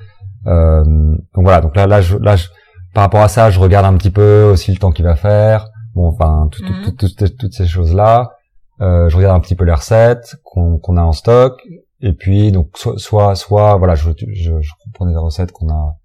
[0.46, 2.48] Euh, donc voilà, donc là, là, je, là, je,
[2.94, 5.68] par rapport à ça, je regarde un petit peu aussi le temps qu'il va faire.
[5.94, 6.72] Bon, enfin, tout, tout,
[7.06, 7.30] mhm.
[7.38, 8.32] toutes ces choses-là.
[8.80, 11.60] Euh, je regarde un petit peu les recettes qu'on a en stock,
[12.00, 15.96] et puis donc soit, soit, soit voilà, je, je, je prends des recettes qu'on a,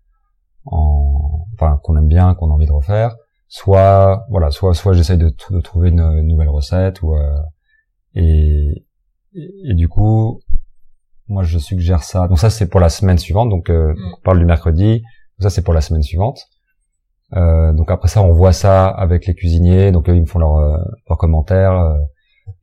[0.65, 3.15] en, enfin, qu'on aime bien, qu'on a envie de refaire.
[3.47, 7.37] Soit voilà, soit, soit j'essaye de, de, trouver une, une, nouvelle recette ou euh,
[8.15, 8.85] et,
[9.35, 10.39] et, du coup,
[11.27, 12.27] moi, je suggère ça.
[12.27, 13.49] Donc ça, c'est pour la semaine suivante.
[13.49, 14.13] Donc, euh, mm.
[14.17, 15.03] on parle du mercredi.
[15.39, 16.47] Ça, c'est pour la semaine suivante.
[17.33, 19.91] Euh, donc après ça, on voit ça avec les cuisiniers.
[19.91, 20.77] Donc eux, ils me font leurs euh,
[21.09, 21.97] leurs commentaires euh,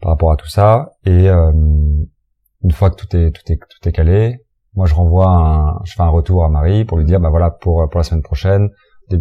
[0.00, 0.92] par rapport à tout ça.
[1.04, 4.38] Et euh, une fois que tout est tout est tout est calé,
[4.74, 7.50] moi, je renvoie un, je fais un retour à Marie pour lui dire, bah voilà,
[7.50, 8.70] pour pour la semaine prochaine,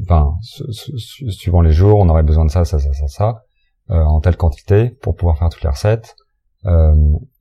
[0.04, 3.44] enfin, suivant les jours, on aurait besoin de ça, ça, ça, ça, ça,
[3.90, 6.16] en telle quantité pour pouvoir faire toutes les recettes.
[6.66, 6.94] Euh,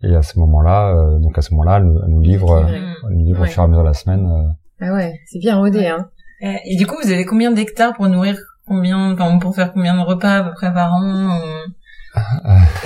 [0.03, 3.43] et à ce moment-là, euh, donc à ce moment-là, elle, nous livre, elle nous livre
[3.43, 4.27] au fur et à mesure de la semaine.
[4.27, 4.53] Euh.
[4.81, 6.09] Ah ouais, c'est bien rodé, hein.
[6.43, 10.01] Et, du coup, vous avez combien d'hectares pour nourrir combien, enfin pour faire combien de
[10.01, 11.39] repas à peu près par an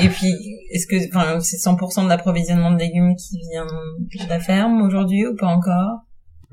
[0.01, 0.35] Et puis,
[0.73, 5.25] est-ce que, enfin, c'est 100% de l'approvisionnement de légumes qui vient de la ferme aujourd'hui
[5.25, 6.01] ou pas encore?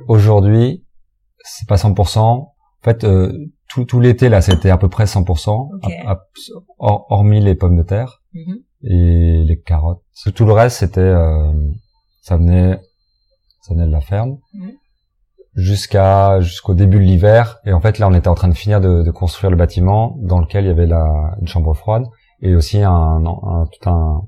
[0.08, 0.86] Aujourd'hui,
[1.44, 2.20] c'est pas 100%.
[2.20, 3.32] En fait, euh,
[3.67, 5.70] tout, tout l'été là, c'était à peu près 100%,
[6.78, 8.22] hormis les pommes de terre.
[8.34, 10.02] Mm et les carottes.
[10.36, 11.52] Tout le reste, c'était, euh,
[12.22, 12.80] ça venait,
[13.62, 14.38] ça venait de la ferme.
[15.56, 17.60] Jusqu'à jusqu'au début de l'hiver.
[17.65, 20.15] Et en fait là on était en train de finir de, de, construire le bâtiment
[20.22, 22.06] dans lequel il y avait la une chambre froide
[22.41, 24.22] et aussi un, un, tout un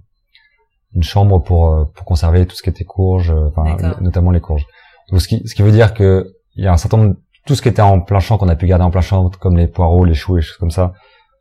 [0.94, 4.66] une chambre pour euh, pour conserver tout ce qui était courge enfin notamment les courges.
[5.12, 7.56] Donc ce qui ce qui veut dire que il y a un certain nombre tout
[7.56, 9.68] ce qui était en plein champ qu'on a pu garder en plein champ comme les
[9.68, 10.92] poireaux les choux les choses comme ça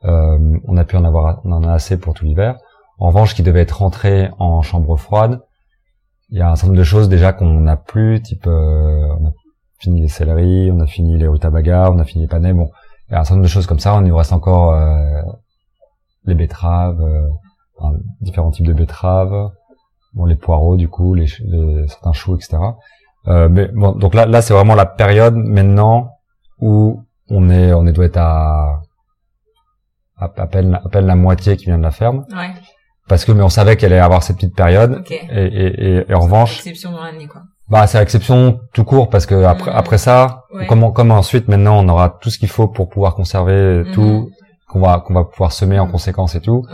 [0.05, 2.57] euh, on a pu en avoir on en a assez pour tout l'hiver
[2.99, 5.41] en revanche, qui devait être rentré en chambre froide,
[6.33, 9.27] il y a un certain nombre de choses déjà qu'on n'a plus, type euh, on
[9.27, 9.33] a
[9.79, 12.71] fini les céleris, on a fini les rutabagas, on a fini les panais, bon,
[13.09, 15.21] il y a un certain nombre de choses comme ça, il nous reste encore euh,
[16.25, 17.29] les betteraves, euh,
[18.21, 19.51] différents types de betteraves,
[20.15, 21.27] bon les poireaux du coup, les,
[21.89, 22.59] certains choux, etc.
[23.27, 26.13] mais bon, donc là, là c'est vraiment la période maintenant
[26.61, 28.81] où on est, on est doit être à
[30.17, 32.25] à, peine, à peine la moitié qui vient de la ferme.
[32.31, 32.53] Ouais
[33.13, 35.05] parce que mais on savait qu'elle allait avoir cette petite période.
[35.11, 37.43] Et, et, et, en revanche exception dans l'année quoi.
[37.69, 39.77] Bah c'est l'exception tout court parce que après mm.
[39.77, 43.83] après ça comment comme ensuite maintenant on aura tout ce qu'il faut pour pouvoir conserver
[43.83, 43.93] mm-hmm.
[43.93, 44.31] tout
[44.67, 45.91] qu'on va qu'on va pouvoir semer en mm.
[45.91, 46.65] conséquence et tout.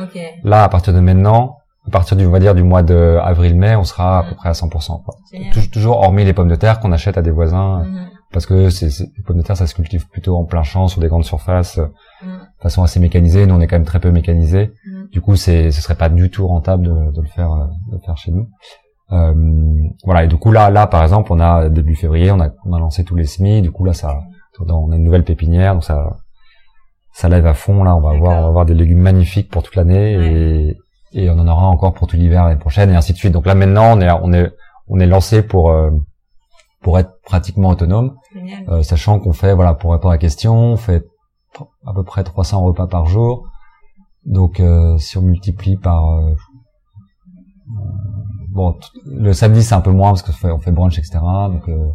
[0.45, 1.57] Là à partir de maintenant
[1.89, 4.37] à partir du on va dire du mois de avril mai on sera à peu
[4.37, 5.17] près à 100% quoi.
[5.73, 7.85] toujours hormis les pommes de terre qu'on achète à des voisins
[8.33, 11.01] parce que c'est les pommes de terre ça se cultive plutôt en plein champ sur
[11.01, 13.45] des grandes surfaces de façon assez mécanisée.
[13.45, 14.71] Nous on est quand même très peu mécanisé
[15.13, 17.97] du coup, c'est, ce serait pas du tout rentable de, de le faire, euh, de
[17.97, 18.49] le faire chez nous.
[19.13, 19.35] Euh,
[20.05, 20.25] voilà.
[20.25, 22.79] Et du coup, là, là, par exemple, on a début février, on a, on a
[22.79, 23.63] lancé tous les semis.
[23.63, 24.19] Du coup, là, ça,
[24.61, 26.17] on a une nouvelle pépinière, donc ça,
[27.13, 27.85] ça lève à fond.
[27.85, 30.77] Là, on va avoir, on va avoir des légumes magnifiques pour toute l'année et,
[31.13, 33.33] et on en aura encore pour tout l'hiver l'année prochaine et ainsi de suite.
[33.33, 34.53] Donc là, maintenant, on est, on est,
[34.89, 35.91] on est lancé pour euh,
[36.83, 38.17] pour être pratiquement autonome,
[38.69, 41.05] euh, sachant qu'on fait, voilà, pour répondre à la question, on fait
[41.85, 43.49] à peu près 300 repas par jour.
[44.25, 46.35] Donc, euh, si on multiplie par euh,
[48.51, 48.75] bon,
[49.07, 51.19] le samedi c'est un peu moins parce qu'on fait, on fait brunch, etc.
[51.49, 51.89] Donc, euh,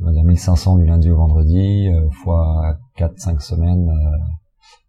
[0.00, 4.16] on va dire 1500 du lundi au vendredi, euh, fois 4-5 semaines, euh,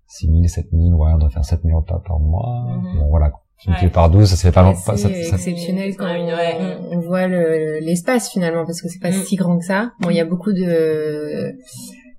[0.07, 2.65] 6000, 7000, ouais, on doit faire 7000 repas par mois.
[2.69, 2.99] Mhm.
[2.99, 3.31] Bon, voilà.
[3.67, 4.73] Multiplié par 12, ça fait pas long.
[4.73, 6.77] C'est pas- ça- exceptionnel quand Ouais, on, ouais.
[6.93, 9.23] on voit le- l'espace finalement parce que c'est pas Mm.
[9.23, 9.91] si grand que ça.
[9.99, 11.53] Bon, il y a beaucoup de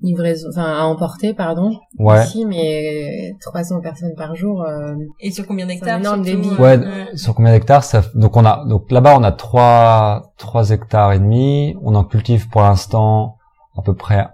[0.03, 2.25] livraisons, enfin à emporter, pardon, ouais.
[2.25, 4.63] ici, mais 300 personnes par jour.
[4.63, 6.49] euh, Et sur combien d'hectares énorme débit.
[6.51, 10.71] euh, Ouais, sur combien d'hectares ça Donc on a donc là-bas on a trois trois
[10.71, 11.77] hectares et demi.
[11.83, 13.37] On en cultive pour l'instant
[13.79, 14.27] à peu près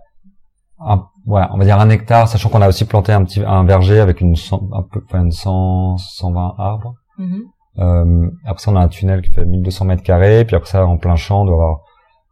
[0.81, 3.65] un, ouais, on va dire un hectare, sachant qu'on a aussi planté un petit un
[3.65, 6.95] verger avec une cent- un peu enfin une 100 120 arbres.
[7.19, 7.43] Mhm.
[7.81, 10.85] Euh, après ça on a un tunnel qui fait 1200 mètres carrés, puis après ça
[10.87, 11.79] en plein champ on doit avoir,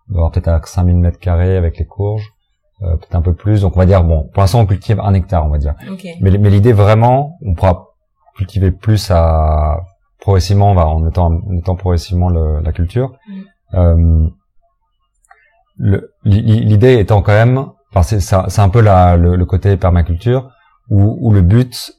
[0.09, 2.33] on doit avoir peut-être à 5000 mètres carrés avec les courges,
[2.83, 3.63] euh, peut-être un peu plus.
[3.63, 5.75] Donc on va dire bon, pour l'instant on cultive un hectare on va dire.
[5.91, 6.05] Ok.
[6.21, 7.87] Mais, mais l'idée vraiment, on pourra
[8.37, 9.81] cultiver plus à
[10.21, 13.13] progressivement, on va en étant, en étant progressivement le- la culture.
[13.29, 13.43] Mm.
[13.75, 14.29] Euh,
[16.25, 20.51] L'idée étant quand même, enfin c'est un peu la, le, le côté permaculture
[20.89, 21.93] où, où le but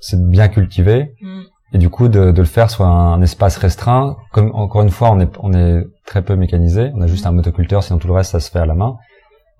[0.00, 1.40] c'est de bien cultiver Mm.
[1.72, 4.16] et du coup de, de le faire sur un, espace restreint.
[4.32, 7.32] Comme encore une fois, on est on est très peu mécanisé, on a juste un
[7.32, 8.96] motoculteur, sinon tout le reste ça se fait à la main.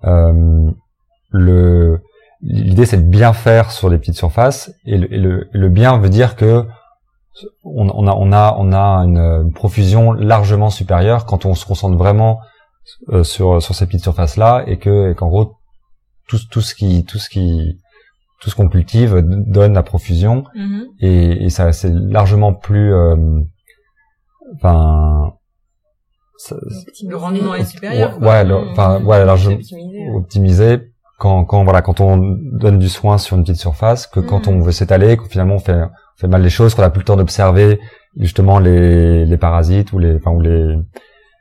[0.03, 0.71] Euh,
[1.31, 1.99] le
[2.41, 6.09] l'idée c'est de bien faire sur des petites surfaces et le, et le, bien veut
[6.09, 6.65] dire que
[7.63, 11.97] on, on a on a on a une, profusion largement supérieure quand on se concentre
[11.97, 12.39] vraiment
[13.09, 15.55] euh, sur sur ces petites surfaces là et que et qu'en gros
[16.27, 17.79] tout tout ce qui tout ce qui
[18.39, 20.85] tout ce qu'on cultive donne la profusion Mhm.
[20.99, 23.15] et, et ça c'est largement plus euh,
[24.55, 25.33] enfin
[26.37, 26.55] ça-
[27.07, 28.17] Le rendement est supérieur.
[28.21, 28.69] ouais, le- Mhm.
[28.71, 30.15] enfin, ouais, Optimisé, ouais.
[30.15, 30.79] optimisé
[31.19, 34.53] quand quand voilà quand on donne du soin sur une petite surface que quand Mhm.
[34.57, 36.99] on veut s'étaler que finalement on fait on fait mal les choses qu'on a plus
[36.99, 37.79] le temps d'observer
[38.15, 40.75] justement les les parasites ou les enfin ou les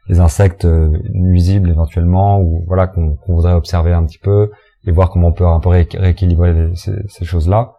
[0.08, 4.50] les insectes euh, nuisibles éventuellement ou voilà qu'on qu'on voudrait observer un petit peu
[4.86, 7.72] et voir comment on peut un peu ré- rééquilibrer les- ces, ces choses là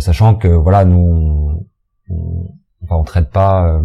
[0.00, 2.46] sachant que voilà nous on, on,
[2.84, 3.82] enfin, on traite pas euh,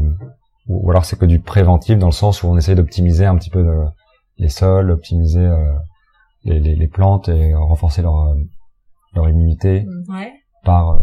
[0.67, 3.35] ou, ou alors c'est que du préventif dans le sens où on essaye d'optimiser un
[3.37, 3.85] petit peu le-
[4.37, 5.73] les sols optimiser euh,
[6.43, 8.35] les, les, les plantes et renforcer leur euh,
[9.15, 10.31] leur immunité Ouais.
[10.63, 10.99] par euh,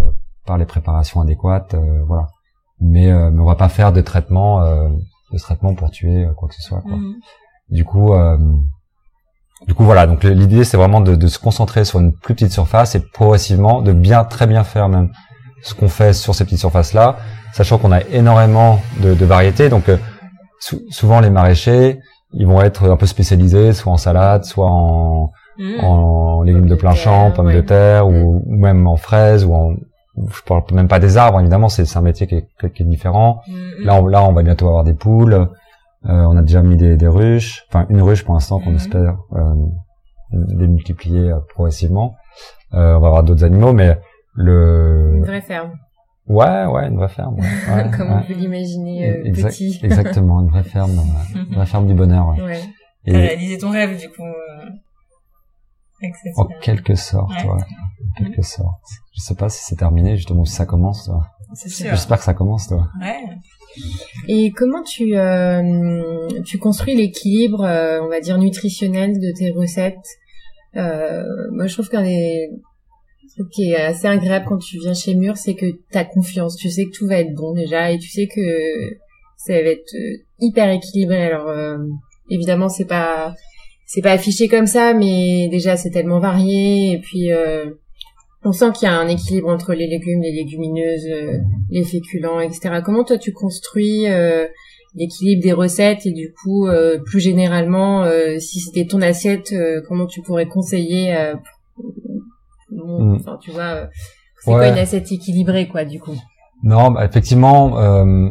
[0.46, 2.28] par les préparations adéquates euh, voilà
[2.80, 4.88] mais euh, mais on va pas faire de traitement euh,
[5.32, 6.96] de traitement pour tuer euh, quoi que ce soit quoi.
[6.96, 7.14] Mhm.
[7.70, 8.36] du coup euh,
[9.66, 12.52] du coup voilà donc l'idée c'est vraiment de, de se concentrer sur une plus petite
[12.52, 15.12] surface et progressivement de bien très bien faire même
[15.62, 17.16] ce qu'on fait sur ces petites surfaces là
[17.52, 19.68] sachant qu'on a énormément de, de variétés.
[19.68, 19.96] Donc euh,
[20.60, 21.98] sou- souvent les maraîchers
[22.32, 25.84] ils vont être un peu spécialisés soit en salade soit en Mhm.
[25.84, 29.74] en légumes de plein champ, pommes de terre ou, ou même en fraises ou en
[30.16, 33.42] je parle même pas des arbres évidemment c'est un métier qui est, qui est différent.
[33.46, 33.84] Mhm.
[33.84, 35.34] là on, là on va bientôt avoir des poules.
[35.34, 35.46] Euh,
[36.30, 37.64] on a déjà mis des, des ruches.
[37.68, 39.52] Enfin une ruche pour l'instant qu'on espère euh,
[40.32, 42.14] démultiplier euh, progressivement.
[42.74, 43.98] Euh, on va avoir d'autres animaux mais
[44.36, 45.72] Une vraie ferme,
[46.26, 47.42] ouais ouais une vraie ferme ouais,
[47.74, 48.16] ouais, comme ouais.
[48.22, 49.80] on peut l'imaginer euh, Exact- petit.
[49.84, 52.42] exactement une vraie ferme euh, une vraie ferme du bonheur ouais.
[52.42, 52.60] Ouais.
[53.06, 54.22] T'as et réalisé ton rêve, du coup.
[54.24, 54.68] euh,
[56.36, 57.44] en quelque sorte Ouais.
[57.48, 57.62] ouais
[58.20, 58.80] en quelque sorte
[59.14, 61.26] je sais pas si c'est terminé justement si ça commence toi.
[61.54, 61.90] C'est sûr.
[61.90, 62.86] J'espère que ça commence, toi.
[63.00, 63.24] Ouais.
[64.28, 69.96] Et comment tu euh, tu construis l'équilibre, euh, on va dire nutritionnel de tes recettes?
[70.76, 72.50] Euh, Moi, je trouve qu'un des
[73.48, 74.09] qui est assez
[74.46, 76.57] quand tu viens chez Mur, c'est que t'as confiance.
[76.57, 78.40] Tu sais que tout va être bon déjà, et tu sais que
[79.37, 81.24] ça va être euh, hyper équilibré.
[81.24, 81.79] Alors euh,
[82.29, 83.35] évidemment, c'est pas
[83.87, 87.70] c'est pas affiché comme ça, mais déjà c'est tellement varié, et puis euh,
[88.44, 91.38] on sent qu'il y a un équilibre entre les légumes, les légumineuses, euh,
[91.70, 92.81] les féculents, etc.
[92.85, 94.46] Comment toi tu construis euh,
[94.94, 96.07] l'équilibre des recettes?
[96.07, 96.68] Et du coup
[97.05, 99.55] plus généralement si c'était ton assiette
[99.88, 101.14] comment tu pourrais conseiller
[102.70, 103.14] bon, Mm.
[103.16, 103.87] enfin tu vois euh,
[104.42, 104.56] c'est Ouais.
[104.59, 106.16] quoi une assiette équilibrée quoi du coup?
[106.62, 108.30] Non, bah, effectivement, euh,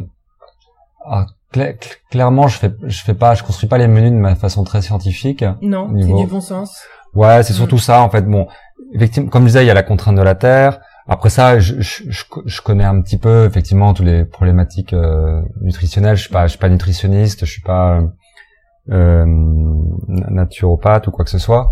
[1.04, 4.16] ah, cla- cl- clairement, je fais, je fais pas, je construis pas les menus de
[4.16, 5.44] ma façon très scientifique.
[5.62, 6.76] non Niveau- c'est du bon sens
[7.14, 7.56] Ouais, c'est Mm.
[7.56, 8.22] surtout ça, en fait.
[8.22, 8.46] Bon,
[8.94, 10.80] effectivement, comme je disais, il y a la contrainte de la terre.
[11.08, 15.42] Après ça, je, je, je, je connais un petit peu, effectivement, toutes les problématiques euh,
[15.60, 16.14] nutritionnelles.
[16.16, 18.00] Je suis pas, je suis pas nutritionniste, je suis pas
[18.90, 19.24] euh,
[20.06, 21.70] naturopathe ou quoi que ce soit.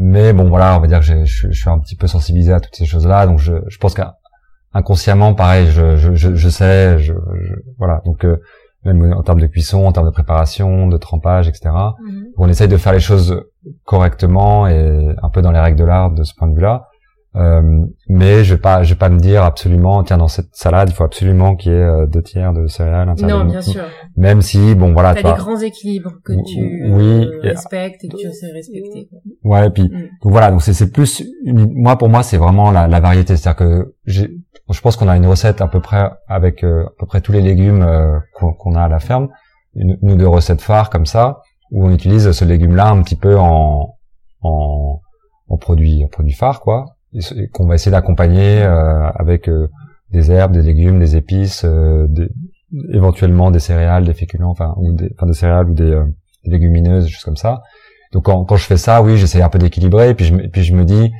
[0.00, 2.60] Mais bon voilà, on va dire que je, je, suis un petit peu sensibilisé à
[2.60, 7.12] toutes ces choses-là, donc je, je pense qu'inconsciemment, pareil, je, je, je, sais, je,
[7.78, 8.36] voilà, donc euh,
[8.84, 11.70] même en termes de cuisson, en termes de préparation, de trempage, etc.
[12.00, 12.26] Mhm.
[12.36, 13.42] On essaye de faire les choses
[13.84, 16.87] correctement et un peu dans les règles de l'art de ce point de vue-là.
[17.38, 20.88] Euh, mais je vais pas, je vais pas me dire absolument, tiens, dans cette salade,
[20.90, 23.60] il faut absolument qu'il y ait euh, deux tiers de céréales, un tiers Non, bien
[23.60, 23.84] sûr.
[24.16, 25.14] Même si, bon, voilà.
[25.14, 29.08] T'as des grands équilibres que tu oui, respectes et que tu sais respecter.
[29.44, 30.08] Ouais, et puis, mm.
[30.22, 33.94] donc voilà, donc c'est plus, moi pour moi c'est vraiment la, la variété, c'est-à-dire que
[34.06, 37.32] je pense qu'on a une recette à peu près avec euh, à peu près tous
[37.32, 39.28] les légumes euh, qu'on a à la ferme,
[39.74, 43.16] une, une ou deux recettes phares comme ça, où on utilise ce légume-là un petit
[43.16, 43.94] peu en
[44.42, 45.00] en,
[45.48, 46.97] en produit produit phare quoi
[47.52, 49.68] qu'on va essayer d'accompagner euh, avec euh,
[50.10, 52.28] des herbes, des légumes, des épices, euh, des,
[52.92, 56.00] éventuellement des céréales, des féculents, enfin ou des, enfin des céréales ou des,
[56.44, 57.62] légumineuses, des choses comme ça.
[58.12, 60.74] Donc quand, quand je fais ça, oui, j'essaie un peu d'équilibrer, puis je, puis je
[60.74, 61.10] me dis,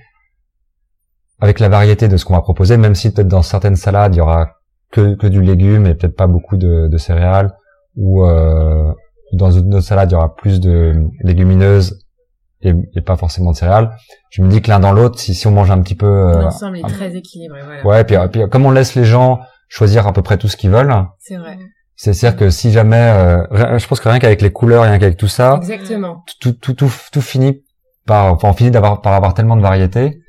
[1.41, 4.19] avec la variété de ce qu'on va proposer, même si peut-être dans certaines salades il
[4.19, 4.53] y aura
[4.91, 7.55] que, que du légume et peut-être pas beaucoup de, de céréales,
[7.97, 8.93] ou euh,
[9.33, 12.05] dans une autre salade il y aura plus de légumineuses
[12.63, 13.91] et, et, pas forcément de céréales.
[14.31, 16.07] Je me dis que l'un dans l'autre, si, si on mange un petit peu...
[16.07, 17.87] Euh, L'ensemble est très équilibré, voilà.
[17.87, 20.71] Ouais, puis, puis comme on laisse les gens choisir à peu près tout ce qu'ils
[20.71, 20.93] veulent.
[21.19, 21.59] C'est vrai.
[21.97, 25.27] C'est-à-dire que si jamais, euh, je pense que rien qu'avec les couleurs, rien qu'avec tout
[25.27, 27.65] ça, exactement, tout tout tout, tout finit
[28.07, 30.21] par, enfin, on finit d'avoir par avoir tellement de variétés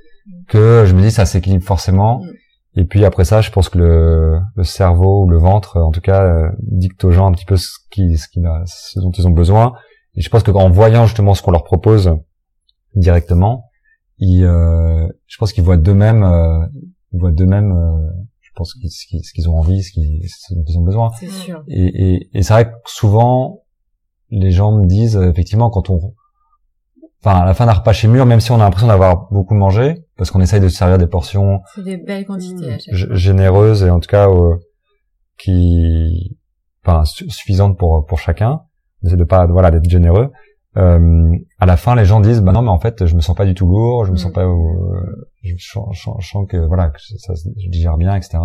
[0.48, 2.22] que je me dis ça s'équilibre forcément.
[2.22, 2.80] Mm.
[2.80, 6.02] Et puis après ça, je pense que le, le cerveau ou le ventre, en tout
[6.02, 9.28] cas, euh, dicte aux gens un petit peu ce qui, ce qui, ce dont ils
[9.28, 9.74] ont besoin.
[10.16, 12.16] Et je pense que en voyant justement ce qu'on leur propose
[12.96, 13.70] directement,
[14.18, 16.66] ils, euh, je pense qu'ils voient d'eux-mêmes, euh,
[17.14, 18.10] ils voient d'eux-mêmes, euh,
[18.42, 21.12] je pense ce qu'ils ont envie, ce, qu'ils, ce dont ils ont besoin.
[21.20, 21.64] C'est sûr.
[21.68, 23.64] Et, et, et c'est vrai que souvent,
[24.30, 26.14] les gens me disent effectivement quand on,
[27.24, 29.56] enfin à la fin d'un repas chez Mur, même si on a l'impression d'avoir beaucoup
[29.56, 34.00] mangé, parce qu'on essaye de servir des portions, c'est des belles quantités, généreuses et en
[34.00, 34.28] tout cas
[35.38, 36.38] qui,
[36.84, 38.64] enfin suffisantes pour pour chacun
[39.02, 40.32] d'essayer de pas voilà d'être généreux.
[40.78, 43.36] Euh, à la fin les gens disent bah non mais en fait je me sens
[43.36, 44.34] pas du tout lourd je me sens mm.
[44.34, 48.38] pas euh, je, sens que voilà que ça je digère bien etc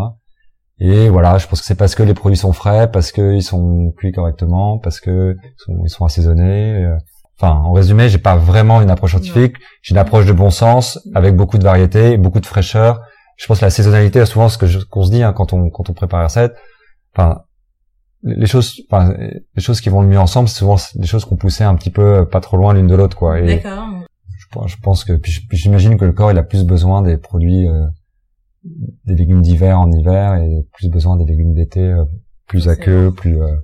[0.79, 3.93] et voilà je pense que c'est parce que les produits sont frais parce qu'ils sont
[3.99, 6.97] cuits correctement parce que ils sont, ils sont assaisonnés euh.
[7.39, 9.57] enfin en résumé j'ai pas vraiment une approche scientifique.
[9.83, 13.03] J'ai une approche de bon sens avec beaucoup de variété beaucoup de fraîcheur.
[13.37, 15.91] Je pense que la saisonnalité souvent ce que qu'on se dit hein, quand on quand
[15.91, 16.57] on prépare la recette
[17.15, 17.44] enfin
[18.25, 21.37] les choses, enfin, les choses qui vont le mieux ensemble, c'est souvent des choses qu'on
[21.37, 23.41] poussait un petit peu euh, pas trop loin l'une de l'autre, quoi.
[23.41, 23.89] D'accord.
[24.67, 27.87] Je, pense que, puis j'imagine que le corps, il a plus besoin des produits, euh,
[29.05, 32.05] des légumes d'hiver en hiver et plus besoin des légumes d'été euh,
[32.47, 33.61] plus à queue, plus mm.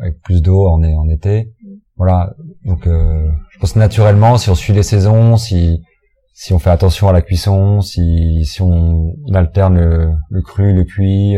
[0.00, 1.52] avec plus d'eau en, en été.
[1.96, 2.34] Voilà.
[2.64, 5.82] Donc, je pense naturellement, si on suit les saisons, si
[6.32, 10.84] si on fait attention à la cuisson, si si on, alterne le, le cru, le
[10.84, 11.34] cuit,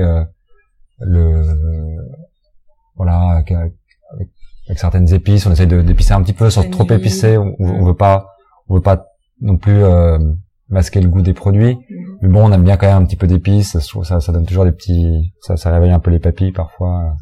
[1.01, 1.97] le
[2.97, 7.37] voilà, avec, avec, certaines épices, on essaye de d'épicer un petit peu sans trop épicer.
[7.39, 8.29] On, on, veut pas,
[8.69, 9.07] on veut pas
[9.41, 10.19] non plus euh,
[10.69, 11.75] masquer le goût des produits.
[11.75, 12.19] Mm-hmm.
[12.23, 13.79] Mais bon, on aime bien quand même un petit peu d'épices.
[13.79, 17.15] Ça, ça donne toujours des petits, ça, ça réveille un peu les papilles parfois.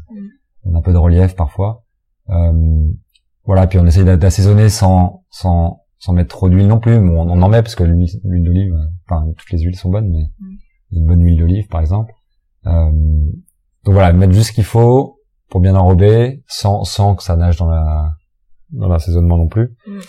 [0.63, 0.75] On mm.
[0.75, 1.83] a un peu de relief parfois.
[2.29, 2.83] Euh,
[3.45, 6.95] voilà, puis on essaye d'assaisonner sans, sans, sans mettre trop d'huile non plus.
[6.95, 8.73] on, en met parce que l'huile d'olive,
[9.07, 10.97] enfin toutes les huiles sont bonnes, mais mm.
[10.97, 12.13] une bonne huile d'olive par exemple.
[12.67, 12.91] Euh,
[13.85, 15.18] donc voilà, mettre juste ce qu'il faut,
[15.49, 18.13] pour bien enrober sans sans que ça nage dans la
[18.71, 19.75] dans l'assaisonnement non plus.
[19.87, 19.99] Mm.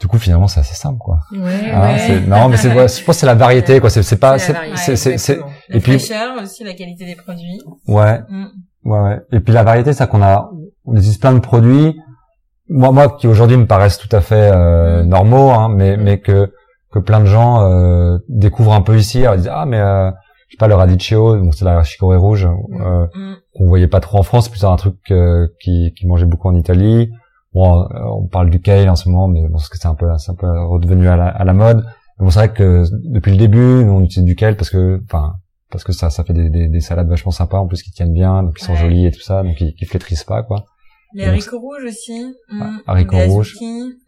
[0.00, 1.18] Du coup, finalement, c'est assez simple, quoi.
[1.32, 2.20] Ouais, hein, ouais.
[2.20, 3.90] Non, mais c'est, je pense que c'est la variété, quoi.
[3.90, 5.98] C'est, c'est pas, c'est, c'est, c'est, et puis.
[5.98, 7.60] fraîcheur aussi, la qualité des produits.
[7.88, 8.20] Ouais.
[8.28, 8.46] Mm.
[8.84, 9.20] Ouais, ouais.
[9.32, 10.52] Et puis la variété, c'est qu'on a,
[10.84, 11.98] on existe plein de produits.
[12.68, 15.08] Moi, moi, qui aujourd'hui me paraissent tout à fait euh, mm.
[15.08, 16.52] normaux, hein, mais mais que
[16.92, 19.22] que plein de gens euh, découvrent un peu ici.
[19.22, 20.10] Alors, ils disent ah mais euh,
[20.48, 22.48] je sais pas le radicchio, donc c'est la chicorée rouge.
[22.80, 23.06] Euh,
[23.54, 26.48] qu'on voyait pas trop en France, c'est plutôt un truc euh, qui, qui mangeait beaucoup
[26.48, 27.10] en Italie.
[27.52, 29.94] Bon, euh, on parle du kale en ce moment, mais bon, parce que c'est un
[29.94, 31.84] peu, c'est un peu redevenu à la, à la mode.
[32.18, 35.02] Mais bon, c'est vrai que depuis le début, nous, on utilise du kale parce que,
[35.04, 35.34] enfin,
[35.70, 38.14] parce que ça, ça fait des, des, des, salades vachement sympas, en plus qui tiennent
[38.14, 40.64] bien, donc qui sont jolies et tout ça, donc qui, qui flétrissent pas, quoi.
[41.14, 42.34] Les haricots rouges aussi.
[42.50, 42.62] Mmh.
[42.86, 43.54] Haricots rouges,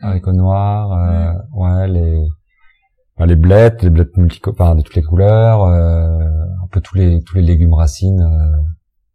[0.00, 2.28] haricots noirs, euh, ouais, les,
[3.26, 4.12] les blettes, les blettes
[4.46, 6.18] enfin, de toutes les couleurs, euh,
[6.62, 8.56] un peu tous les, tous les légumes racines, euh,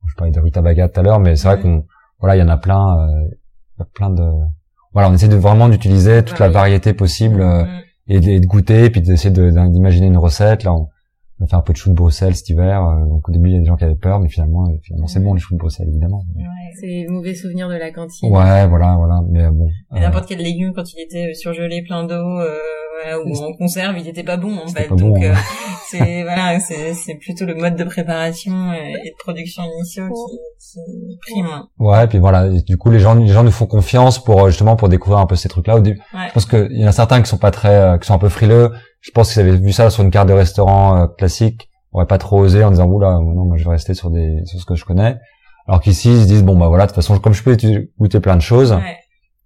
[0.07, 1.85] je parlais de rutabaga tout à l'heure, mais c'est vrai qu'on,
[2.19, 3.27] voilà, il y en a plein, euh,
[3.79, 4.23] y a plein de,
[4.95, 7.67] voilà, on essaie de vraiment d'utiliser toute la variété possible euh, mm.
[8.07, 10.63] et, de, et, de, goûter, puis d'essayer d'imaginer une recette.
[10.63, 10.87] Là, on,
[11.43, 12.81] a fait un peu de chou de Bruxelles cet hiver.
[12.81, 15.07] Euh, donc au début, il y a des gens qui avaient peur, mais finalement, finalement,
[15.07, 16.25] c'est bon les choux de Bruxelles, évidemment.
[16.33, 16.45] Ouais,
[16.79, 18.31] c'est les mauvais souvenirs de la cantine.
[18.31, 19.21] Ouais, voilà, voilà.
[19.29, 19.67] Mais bon.
[19.91, 22.39] N'importe quel légume quand il était surgelé, plein d'eau,
[23.25, 24.87] ou en conserve, il était pas bon en fait.
[24.87, 25.31] pas bon, Donc hein.
[25.33, 25.35] euh,
[25.89, 31.17] c'est voilà, c'est c'est plutôt le mode de préparation et de production initiaux qui, qui
[31.33, 31.63] prime.
[31.79, 34.49] Ouais, et puis voilà, du coup les gens les gens nous font confiance pour euh,
[34.49, 35.75] justement pour découvrir un peu ces trucs-là.
[35.77, 35.95] Ouais.
[36.27, 38.19] je pense qu'il y en a certains qui sont pas très, euh, qui sont un
[38.19, 38.71] peu frileux.
[39.01, 42.17] Je pense qu'ils avaient vu ça sur une carte de restaurant euh, classique, auraient pas
[42.17, 44.75] trop osé en disant oula, non, moi je vais rester sur des sur ce que
[44.75, 45.17] je connais.
[45.67, 47.55] Alors qu'ici ils se disent bon bah voilà, de toute façon comme je peux
[47.99, 48.97] goûter plein de choses Ouais.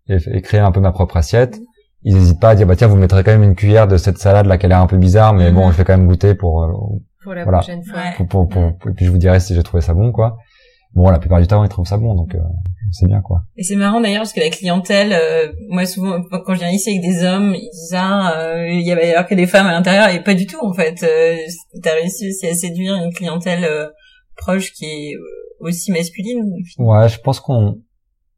[0.09, 1.59] et, et créer un peu ma propre assiette,
[2.03, 4.17] ils n'hésitent pas à dire bah tiens vous mettrez quand même une cuillère de cette
[4.17, 5.71] salade là qui a l'air un peu bizarre, mais bon Mhm.
[5.73, 6.71] je vais quand même goûter pour euh,
[7.23, 7.59] Pour la Voilà.
[7.59, 7.99] prochaine fois.
[7.99, 8.13] Ouais.
[8.17, 8.47] pour, pour,
[8.77, 10.37] pour- et puis je vous dirai si j'ai trouvé ça bon quoi.
[10.95, 12.39] Bon la plupart du temps ils trouvent ça bon donc euh,
[12.91, 13.41] c'est bien quoi.
[13.57, 16.89] Et c'est marrant d'ailleurs parce que la clientèle, euh, moi souvent quand je viens ici
[16.89, 19.71] avec des hommes, ils disent ah euh, il y avait alors que des femmes à
[19.73, 21.03] l'intérieur et pas du tout en fait.
[21.03, 21.35] Euh,
[21.83, 23.87] T'as réussi aussi à séduire une clientèle euh,
[24.37, 25.13] proche qui est
[25.59, 26.41] aussi masculine.
[26.79, 27.79] Ouais, je pense qu'on,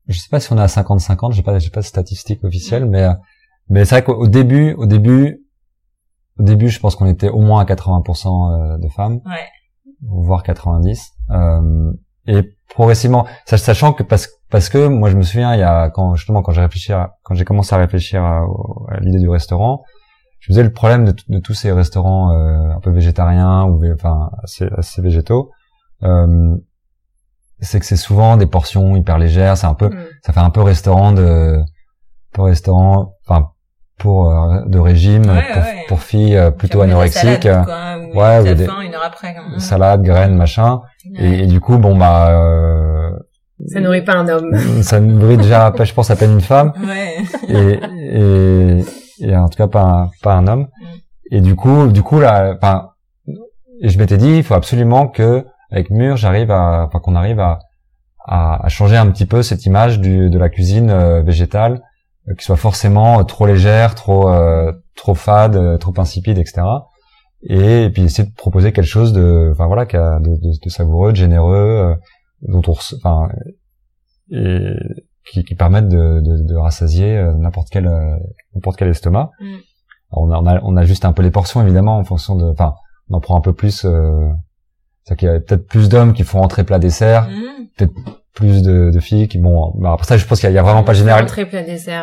[0.07, 2.86] je sais pas si on est à 50-50, j'ai pas, j'ai pas de statistiques officielles,
[2.86, 3.14] mais, euh,
[3.70, 5.45] mais c'est vrai qu'au au début, au début,
[6.39, 9.47] au début, je pense qu'on était au moins à 80% de femmes, Ouais.
[10.01, 11.12] voire 90.
[11.32, 11.91] Euh,
[12.28, 15.89] et progressivement, sach- sachant que parce, parce que moi je me souviens, il y a
[15.89, 18.41] quand justement quand j'ai réfléchi, à- quand j'ai commencé à réfléchir à,
[18.99, 19.84] l'idée du restaurant,
[20.39, 23.82] je me disais le problème de, de tous ces restaurants euh, un peu végétariens ou
[23.93, 25.51] enfin assez, assez végétaux,
[26.03, 26.55] euh,
[27.59, 29.55] c'est que c'est souvent des portions hyper légères.
[29.57, 30.05] C'est un peu, Mm.
[30.24, 31.59] ça fait un peu restaurant de,
[32.34, 33.49] peu restaurant, enfin
[33.97, 35.86] pour euh, de régime Ouais, pour, ouais.
[35.88, 39.36] pour filles euh, plutôt anorexiques, salade, quoi, où ouais, ou des- faim une heure après.
[39.36, 39.59] quand même.
[39.59, 40.82] salade, graines, machin.
[41.11, 41.23] Ouais.
[41.25, 43.11] Et, et du coup, bon bah, euh,
[43.67, 44.55] Ça nourrit pas un homme.
[44.82, 46.73] ça nourrit déjà, je pense, à peine une femme.
[46.84, 47.17] Ouais.
[47.47, 47.79] et,
[48.19, 48.86] et,
[49.19, 50.61] et en tout cas pas un, pas un homme.
[50.82, 50.86] Mm.
[51.34, 52.89] Et du coup, du coup là, enfin,
[53.84, 57.59] je m'étais dit, il faut absolument que avec Mur, j'arrive à, enfin qu'on arrive à,
[58.27, 61.77] à, à changer un petit peu cette image du, de la cuisine euh, végétale, euh,
[62.38, 66.61] qui soit forcément euh, trop légère, trop euh, trop fade, euh, trop insipide, etc.
[67.43, 71.17] Et, puis essayer de proposer quelque chose de, enfin voilà, de, de, de savoureux, de
[71.17, 71.95] généreux, euh,
[72.43, 73.30] dont on, enfin,
[74.32, 74.76] et
[75.26, 78.15] qui, qui permettent de, de, de rassasier euh, n'importe quel euh,
[78.53, 79.32] n'importe quel estomac.
[79.39, 79.45] Mm.
[80.11, 82.45] Alors, on, a, on, a, on ajuste un peu les portions évidemment en fonction de,
[82.45, 82.76] enfin,
[83.09, 83.86] on en prend un peu plus.
[83.86, 84.30] Euh,
[85.03, 87.88] c'est qu'il y a peut-être plus d'hommes qui font entrée plat dessert, Mmh.
[88.34, 89.73] Plus de, de filles qui bon.
[89.77, 91.27] bah, après ça, je pense qu'il y, a- il y a vraiment pas de généralité.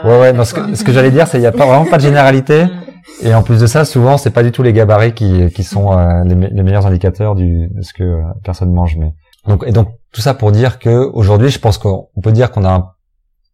[0.05, 0.33] Ouais ouais.
[0.33, 2.03] Non, ce que, ce que j'allais dire, c'est qu'il y a pas vraiment pas de
[2.03, 2.65] généralité.
[3.23, 3.27] Mmh.
[3.27, 5.93] Et en plus de ça, souvent, c'est pas du tout les gabarits qui, qui sont
[5.99, 8.97] euh, les, me- les meilleurs indicateurs du, de ce que euh, personne mange.
[8.99, 9.15] Mais
[9.47, 12.51] donc et donc tout ça pour dire que aujourd'hui, je pense qu'on on peut dire
[12.51, 12.91] qu'on a un-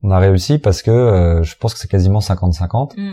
[0.02, 3.12] on a réussi parce que euh, je pense que c'est quasiment 50-50 Mm.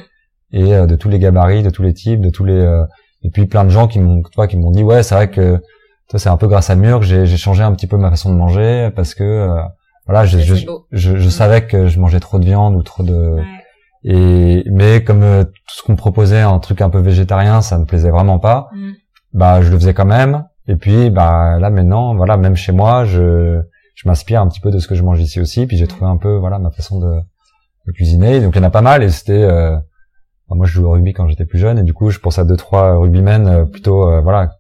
[0.53, 2.86] et euh, de tous les gabarits, de tous les types, de tous les euh,
[3.24, 5.62] et puis plein de gens qui m'ont toi qui m'ont dit ouais c'est vrai que
[6.18, 8.36] c'est un peu grâce à Mur que j'ai changé un petit peu ma façon de
[8.38, 9.62] manger parce que euh,
[10.07, 10.55] voilà je je,
[10.91, 11.30] je, je Mm.
[11.30, 13.43] savais que je mangeais trop de viande ou trop de Ouais.
[14.03, 17.78] et mais comme euh, tout ce qu'on me proposait un truc un peu végétarien, ça
[17.78, 18.70] me plaisait vraiment pas.
[18.74, 18.89] Mmh.
[19.34, 20.45] Bah je le faisais quand même.
[20.68, 23.62] Et puis bah là maintenant, voilà, même chez moi, je
[23.95, 25.68] je m'inspire un petit peu de ce que je mange ici aussi.
[25.68, 27.14] Puis j'ai trouvé un peu voilà ma façon de,
[27.88, 28.41] de cuisiner.
[28.41, 29.76] Donc il y en a pas mal et c'était euh,
[30.49, 32.39] bah, moi je jouais au rugby quand j'étais plus jeune et du coup je pense
[32.39, 34.55] à deux trois rugbymen euh, plutôt euh, voilà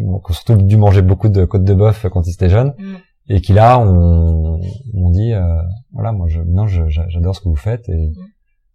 [0.00, 2.94] qui ont surtout dû manger beaucoup de côtes de bœuf quand ils étaient jeunes Mm.
[3.28, 4.60] et qui là on
[4.94, 5.40] on dit euh,
[5.92, 8.12] voilà moi je non je- j'adore ce que vous faites et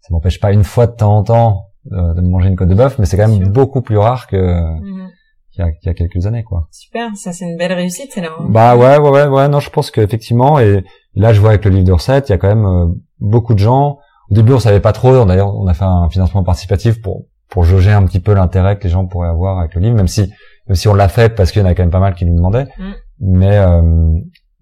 [0.02, 2.76] ça m'empêche pas une fois de temps en temps euh, de manger une côte de
[2.76, 3.50] bœuf mais c'est quand même Sûr.
[3.52, 5.10] beaucoup plus rare que Mmh.
[5.52, 8.18] qu'il y a, qu'il y a quelques années quoi Super, ça c'est une belle réussite
[8.18, 8.48] alors.
[8.50, 10.84] bah ouais ouais ouais ouais non je pense qu'effectivement et
[11.16, 12.88] là je vois avec le livre de recettes il y a quand même euh,
[13.20, 13.98] beaucoup de gens
[14.30, 17.64] au début on savait pas trop d'ailleurs on a fait un financement participatif pour pour
[17.64, 20.32] jauger un petit peu l'intérêt que les gens pourraient avoir avec le livre même si
[20.68, 22.26] même si on l'a fait parce qu'il y en a quand même pas mal qui
[22.26, 22.68] nous demandaient.
[22.78, 22.92] Mm.
[23.20, 23.82] mais euh,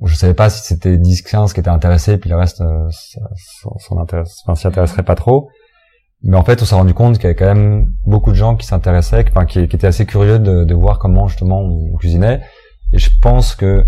[0.04, 2.88] je savais pas si c'était 10 15 qui étaient intéressés puis le reste euh,
[3.80, 5.50] s'en intéresse enfin s'y intéresserait pas trop.
[6.24, 8.56] Mais en fait on s'est rendu compte qu'il y avait quand même beaucoup de gens
[8.56, 12.42] qui s'intéressaient enfin qui, qui étaient assez curieux de, de voir comment justement on cuisinait.
[12.94, 13.84] Et je pense que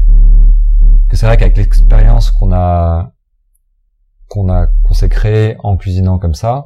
[1.10, 3.12] que c'est vrai qu'avec l'expérience qu'on a
[4.30, 6.66] qu'on a qu'on s'est créé en cuisinant comme ça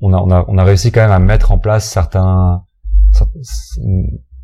[0.00, 2.62] on a on a on a réussi quand même à mettre en place certains
[3.12, 3.28] cer-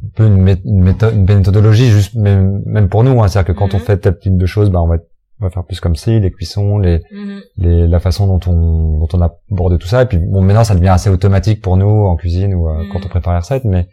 [0.06, 3.54] un peu une, mé- une méthode une méthodologie juste même même pour nous hein, c'est-à-dire
[3.54, 3.82] que quand on Mhm.
[3.84, 4.96] fait tel type de choses bah on va
[5.40, 7.38] on va faire plus comme ci les cuissons les Mmh.
[7.58, 10.02] les, la façon dont on, dont on aborde tout ça.
[10.02, 12.88] Et puis bon, maintenant, ça devient assez automatique pour nous en cuisine ou euh, Mm.
[12.92, 13.64] quand on prépare les recettes.
[13.64, 13.86] Mais,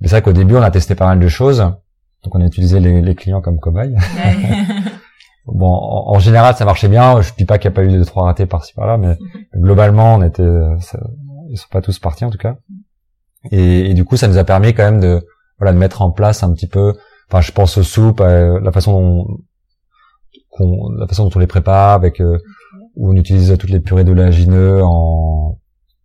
[0.00, 1.60] mais c'est vrai qu'au début, on a testé pas mal de choses.
[2.22, 3.96] Donc, on a utilisé les, les clients comme cobayes.
[5.46, 7.20] Bon, en, en général, ça marchait bien.
[7.20, 9.16] Je dis pas qu'il n'y a pas eu de trois ratés par-ci par-là, mais
[9.54, 11.00] globalement, on était, euh, ça-
[11.50, 12.56] ils sont pas tous partis en tout cas.
[13.52, 15.22] Et, et du coup, ça nous a permis quand même de,
[15.58, 16.94] voilà, de mettre en place un petit peu.
[17.30, 19.26] Enfin, je pense aux soupes, euh, la façon dont,
[20.50, 22.38] qu'on, la façon dont on les prépare, avec euh,
[22.96, 25.58] où on utilise toutes les purées d'oléagineux en,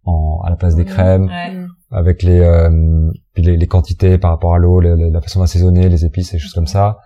[0.06, 1.26] en à la place des crèmes.
[1.28, 1.52] Ouais.
[1.56, 1.68] Mm.
[1.92, 5.90] avec les, euh, puis les, les quantités par rapport à l'eau, les- la façon d'assaisonner,
[5.90, 6.98] les épices, et choses comme ça.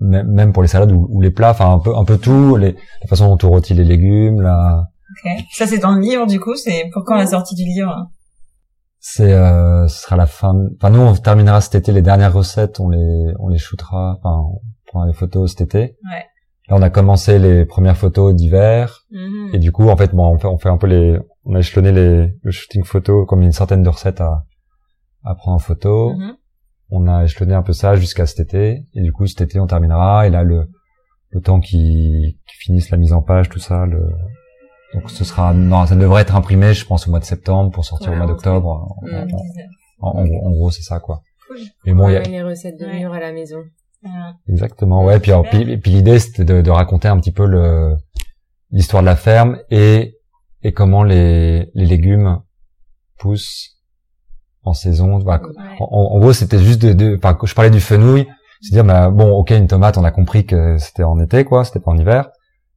[0.00, 2.56] Même même pour les salades ou, ou les plats, enfin un peu un peu tout,
[2.56, 4.84] les, la façon dont on rôtit les légumes, la,
[5.24, 5.30] Ok.
[5.52, 7.94] Ça c'est dans le livre du coup, c'est pour quand la sortie du livre?
[9.04, 10.54] C'est euh, ce sera la fin.
[10.76, 14.36] Enfin nous on terminera cet été les dernières recettes, on les on les shootera, enfin
[14.48, 15.78] on prendra les photos cet été.
[15.80, 16.24] Ouais.
[16.68, 19.50] Là on a commencé les premières photos d'hiver Mhm.
[19.54, 21.58] et du coup en fait bon on fait on fait un peu les on a
[21.58, 24.44] échelonné les le shooting photo comme il y a une centaine de recettes à
[25.24, 26.14] à prendre en photo.
[26.14, 26.36] Mhm.
[26.94, 29.66] On a échelonné un peu ça jusqu'à cet été et du coup cet été on
[29.66, 30.68] terminera et là le
[31.30, 34.00] le temps qui qui finisse la mise en page tout ça le
[34.94, 37.84] donc ce sera non ça devrait être imprimé je pense au mois de septembre pour
[37.84, 39.26] sortir au mois d'octobre Mm.
[40.00, 41.22] En- en, en gros- en gros, c'est ça, quoi.
[41.46, 41.58] Cool.
[41.86, 42.98] Mais bon, il y a, les recettes de Ouais.
[42.98, 43.62] mûres à la maison.
[44.48, 45.20] Exactement, ouais.
[45.20, 47.96] Puis, alors, puis, puis l'idée, c'était de, de raconter un petit peu le,
[48.72, 50.16] l'histoire de la ferme et,
[50.64, 52.40] et comment les, les légumes
[53.18, 53.76] poussent
[54.64, 55.18] en saison.
[55.18, 55.76] Bah, ouais.
[55.80, 55.84] en,
[56.16, 58.26] en gros, c'était juste de, de, enfin, je parlais du fenouil,
[58.60, 61.64] c'est dire, bah, bon, ok, une tomate, on a compris que c'était en été, quoi,
[61.64, 62.28] c'était pas en hiver.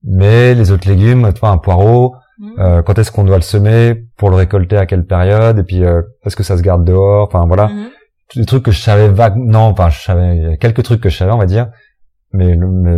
[0.07, 2.51] Mais les autres légumes, tu vois, un poireau, Mhm.
[2.59, 5.83] euh, quand est-ce qu'on doit le semer, pour le récolter à quelle période, et puis
[5.83, 7.67] euh, est-ce que ça se garde dehors, enfin voilà.
[7.67, 7.87] Mhm.
[8.35, 10.99] des trucs que je savais vague non enfin je savais il y a quelques trucs
[10.99, 11.67] que je savais on va dire
[12.33, 12.97] mais, mais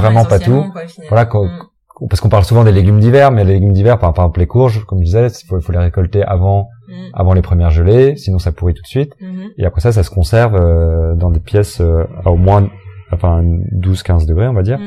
[0.00, 0.82] vraiment pas tout quoi.
[1.10, 2.08] Voilà, quand- Mhm.
[2.08, 4.46] parce qu'on parle souvent des légumes d'hiver mais les légumes d'hiver par, par exemple les
[4.46, 6.68] courges comme je disais il faut, faut les récolter avant
[7.12, 9.48] avant les premières gelées sinon ça pourrit tout de suite Mhm.
[9.58, 12.68] et après ça ça se conserve euh, dans des pièces euh, à au moins
[13.12, 14.78] enfin 12 15 degrés on va dire.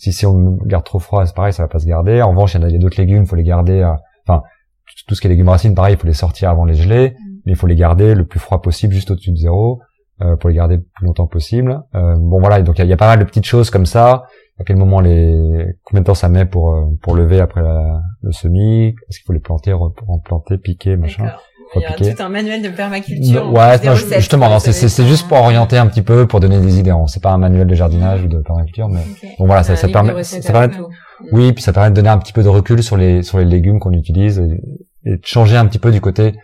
[0.00, 2.22] Si si on le garde trop froid c'est pareil ça va pas se garder.
[2.22, 4.42] En revanche il y en a d'autres légumes faut les garder à- enfin
[5.06, 7.14] tout- ce qui est légumes racines pareil il faut les sortir avant les gelées
[7.46, 9.80] mais il faut les garder le plus froid possible juste au-dessus de zéro
[10.22, 11.80] euh, pour les garder le plus longtemps possible.
[11.94, 13.70] Euh, bon voilà donc il y, a- il y a pas mal de petites choses
[13.70, 14.24] comme ça.
[14.58, 18.00] À quel moment les combien de temps ça met pour euh, pour lever après la-
[18.22, 18.88] le semis?
[19.08, 21.24] Est-ce qu'il faut les planter re- replanter piquer machin?
[21.76, 22.14] Il y a Repiquer.
[22.16, 23.44] tout un manuel de permaculture.
[23.44, 26.58] Non, ouais, non, recettes, justement, c'est c'est- juste pour orienter un petit peu, pour donner
[26.60, 26.92] des idées.
[27.06, 29.02] C'est pas un manuel de jardinage ou de permaculture, mais
[29.38, 30.74] bon voilà, ça, Un ça permet, ça permet,
[31.32, 33.44] oui, puis ça permet de donner un petit peu de recul sur les sur les
[33.44, 34.60] légumes qu'on utilise et,
[35.04, 36.34] et de changer un petit peu du côté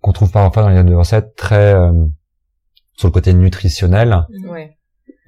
[0.00, 1.92] qu'on trouve parfois dans les recettes très euh,
[2.96, 4.24] sur le côté nutritionnel.
[4.48, 4.76] Ouais.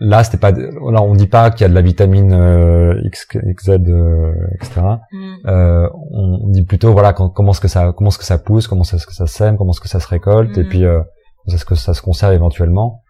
[0.01, 3.29] Là, c'était pas, là, on dit pas qu'il y a de la vitamine euh, X,
[3.33, 4.81] XZ, euh, etc.
[5.13, 5.37] Mhm.
[5.47, 8.67] Euh, on, dit plutôt voilà quand- comment est-ce que ça comment est-ce que ça pousse,
[8.67, 10.69] comment est-ce que ça sème, comment est-ce que ça se récolte, et Mhm.
[10.69, 11.01] puis euh,
[11.45, 13.03] comment est-ce que ça se conserve éventuellement.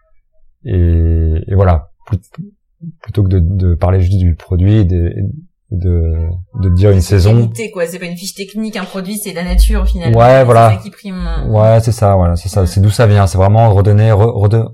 [0.63, 2.21] Et, et voilà, Plut-
[3.01, 5.11] plutôt que de, de parler juste du produit, et de,
[5.71, 6.13] de,
[6.61, 7.33] de dire une C'est saison.
[7.33, 7.87] qualité, quoi.
[7.87, 10.17] C'est pas une fiche technique, un produit, c'est la nature, finalement.
[10.19, 10.69] Ouais, C'est voilà.
[10.71, 11.17] ça qui prime.
[11.49, 12.67] Ouais, c'est ça, voilà, c'est ça, Ouais.
[12.67, 13.25] c'est d'où ça vient.
[13.25, 14.67] C'est vraiment redonner, re- rede-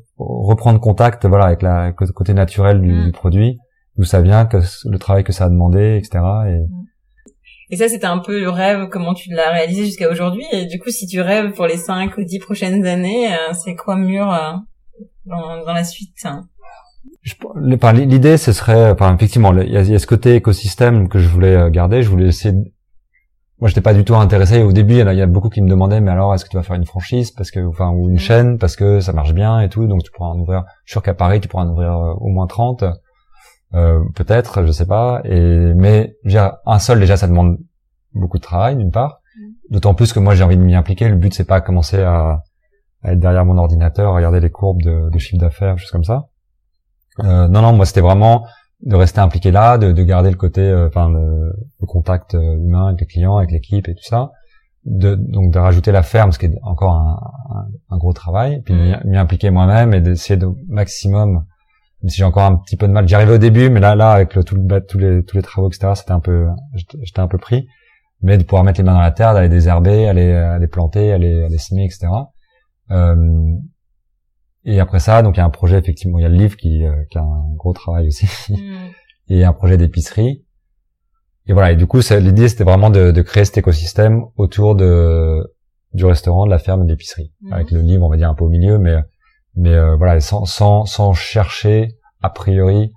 [0.48, 3.06] reprendre contact, voilà, avec la avec le côté naturel du, Mm.
[3.06, 3.60] du produit,
[3.98, 6.24] d'où ça vient, que le travail que ça a demandé, etc.
[6.50, 6.60] Et
[7.74, 10.46] Et ça, c'était un peu le rêve, comment tu l'as réalisé jusqu'à aujourd'hui.
[10.52, 13.76] Et du coup, si tu rêves pour les 5 ou 10 prochaines années, euh, c'est
[13.76, 14.52] quoi mûr euh,
[15.26, 16.48] dans, dans la suite hein?
[17.56, 21.20] L'idée ce serait enfin effectivement il y, a, il y a ce côté écosystème que
[21.20, 22.56] je voulais euh, garder je voulais essayer.
[23.62, 24.62] Moi j'étais pas du tout intéressé.
[24.64, 26.58] Au début il y en a- beaucoup qui me demandaient mais alors est-ce que tu
[26.58, 28.20] vas faire une franchise parce que enfin ou une Mhm.
[28.20, 30.96] chaîne parce que ça marche bien et tout donc tu pourras en ouvrir je suis
[30.96, 32.84] sûr qu'à Paris tu pourras en ouvrir euh, au moins 30
[33.74, 37.58] euh, peut-être je sais pas et mais dire, un seul déjà ça demande
[38.14, 39.20] beaucoup de travail d'une part.
[39.70, 41.08] D'autant plus que moi j'ai envie de m'y impliquer.
[41.08, 42.42] Le but c'est pas commencer à,
[43.04, 46.04] à être derrière mon ordinateur à regarder les courbes de, de chiffre d'affaires choses comme
[46.04, 46.26] ça.
[47.24, 48.46] Euh, non, non, moi c'était vraiment
[48.84, 52.56] de rester impliqué là, de, de garder le côté, euh, enfin le, le contact euh,
[52.56, 54.32] humain avec les clients, avec l'équipe et tout ça.
[54.86, 57.20] De, donc de rajouter la ferme, ce qui est encore un,
[57.56, 61.34] un, un gros travail, puis de m'y- impliquer moi-même et d'essayer de maximum,
[62.02, 63.08] même si j'ai encore un petit peu de mal.
[63.08, 65.44] J'y arrivais au début, mais là, là, avec le, tout le, tous les tous les
[65.44, 67.68] travaux, etc., c'était un peu, j'étais j'étais un peu pris.
[68.24, 71.44] Mais de pouvoir mettre les mains dans la terre, d'aller désherber, aller, aller planter, aller,
[71.44, 72.08] aller semer, etc.
[72.90, 73.16] Euh,
[74.66, 76.56] et après ça, donc il y a un projet effectivement, il y a le livre
[76.58, 78.58] qui, euh, qui a un gros travail aussi, Mhm.
[79.30, 80.44] et un projet d'épicerie.
[81.48, 81.72] Et voilà.
[81.72, 85.54] Et du coup, l'idée c'était vraiment de, de créer cet écosystème autour de
[85.94, 87.54] du restaurant, de la ferme et de l'épicerie, Mhm.
[87.54, 88.96] avec le livre, on va dire un peu au milieu, mais
[89.56, 92.94] mais euh, voilà, sans sans sans chercher a priori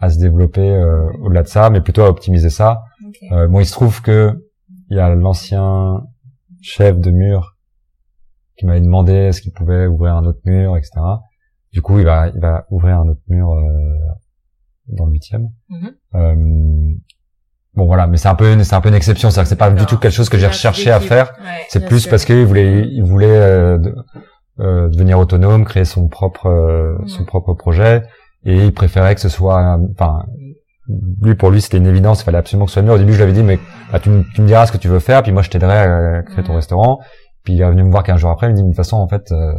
[0.00, 2.82] à se développer euh, au-delà de ça, mais plutôt à optimiser ça.
[3.06, 3.16] Ok.
[3.32, 4.34] Euh, bon, il se trouve que
[4.90, 6.02] il y a l'ancien
[6.62, 7.49] chef de mur
[8.60, 10.92] qui m'avait demandé est-ce qu'il pouvait ouvrir un autre mur, etc.
[11.72, 13.62] Du coup, il va, il va ouvrir un autre mur euh,
[14.88, 15.48] dans le huitième.
[15.70, 15.90] Mhm.
[16.14, 16.94] Euh,
[17.74, 19.56] bon, voilà, mais c'est un peu, une- c'est un peu une exception, c'est-à-dire que c'est
[19.56, 21.32] pas du tout quelque chose que j'ai recherché à faire.
[21.40, 21.64] Ouais.
[21.68, 22.10] C'est plus sûr.
[22.10, 23.94] parce qu'il voulait, il voulait euh, de-
[24.58, 26.48] devenir autonome, créer son propre,
[27.00, 27.08] Mhm.
[27.08, 28.02] son propre projet,
[28.44, 30.24] et il préférait que ce soit, enfin,
[31.22, 32.92] lui pour lui c'était une évidence, il fallait absolument que ce soit mieux.
[32.92, 33.58] Au début je lui avais dit mais
[33.92, 35.78] bah, tu, me- tu me diras ce que tu veux faire, puis moi je t'aiderai
[35.78, 36.98] à créer ton restaurant.
[37.42, 38.96] Puis il est venu me voir 15 jours après, il me dit, de toute façon,
[38.96, 39.54] en fait, euh,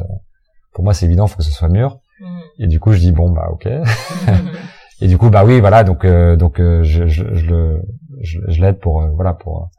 [0.73, 1.99] pour moi, c'est évident, faut que ce soit mûr.
[2.19, 2.39] Mm.
[2.59, 3.67] Et du coup, je dis, bon, bah, ok.
[5.01, 7.81] Et du coup, bah oui, voilà, donc, euh, donc, euh, je, je, je le,
[8.21, 9.71] je, je l'aide pour, euh, voilà, pour,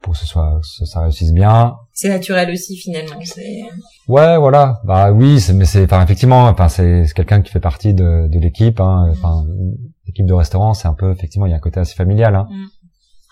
[0.00, 1.74] pour que ce soit, que ça réussisse bien.
[1.92, 3.16] C'est naturel aussi finalement.
[3.24, 3.62] C'est
[4.06, 4.80] Ouais, voilà.
[4.84, 8.28] Bah oui, c'est, mais c'est, enfin, effectivement, enfin, c'est, c'est quelqu'un qui fait partie de,
[8.28, 8.78] de l'équipe.
[8.78, 9.08] Hein.
[9.10, 9.44] Enfin,
[10.06, 12.36] l'équipe de restaurant, c'est un peu, effectivement, il y a un côté assez familial.
[12.36, 12.46] Hein.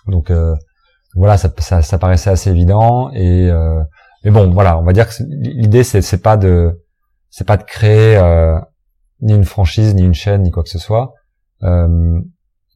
[0.08, 0.56] Donc, euh,
[1.14, 3.10] voilà, ça, ça, ça paraissait assez évident.
[3.12, 3.80] Et euh,
[4.24, 6.80] mais bon, voilà, on va dire que l'idée, c'est, c'est pas de,
[7.28, 8.58] c'est pas de créer euh,
[9.20, 11.14] ni une franchise, ni une chaîne, ni quoi que ce soit.
[11.62, 12.18] Euh,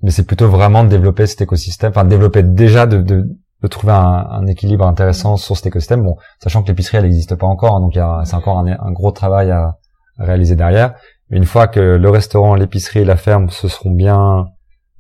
[0.03, 3.25] mais c'est plutôt vraiment de développer cet écosystème, enfin développer déjà de, de,
[3.63, 6.03] de trouver un, un équilibre intéressant sur cet écosystème.
[6.03, 7.95] Bon, sachant que l'épicerie elle n'existe pas encore, hein, donc
[8.27, 9.79] c'est encore un, gros travail à,
[10.19, 10.95] à réaliser derrière.
[11.31, 14.47] Mais une fois que le restaurant, l'épicerie et la ferme se seront bien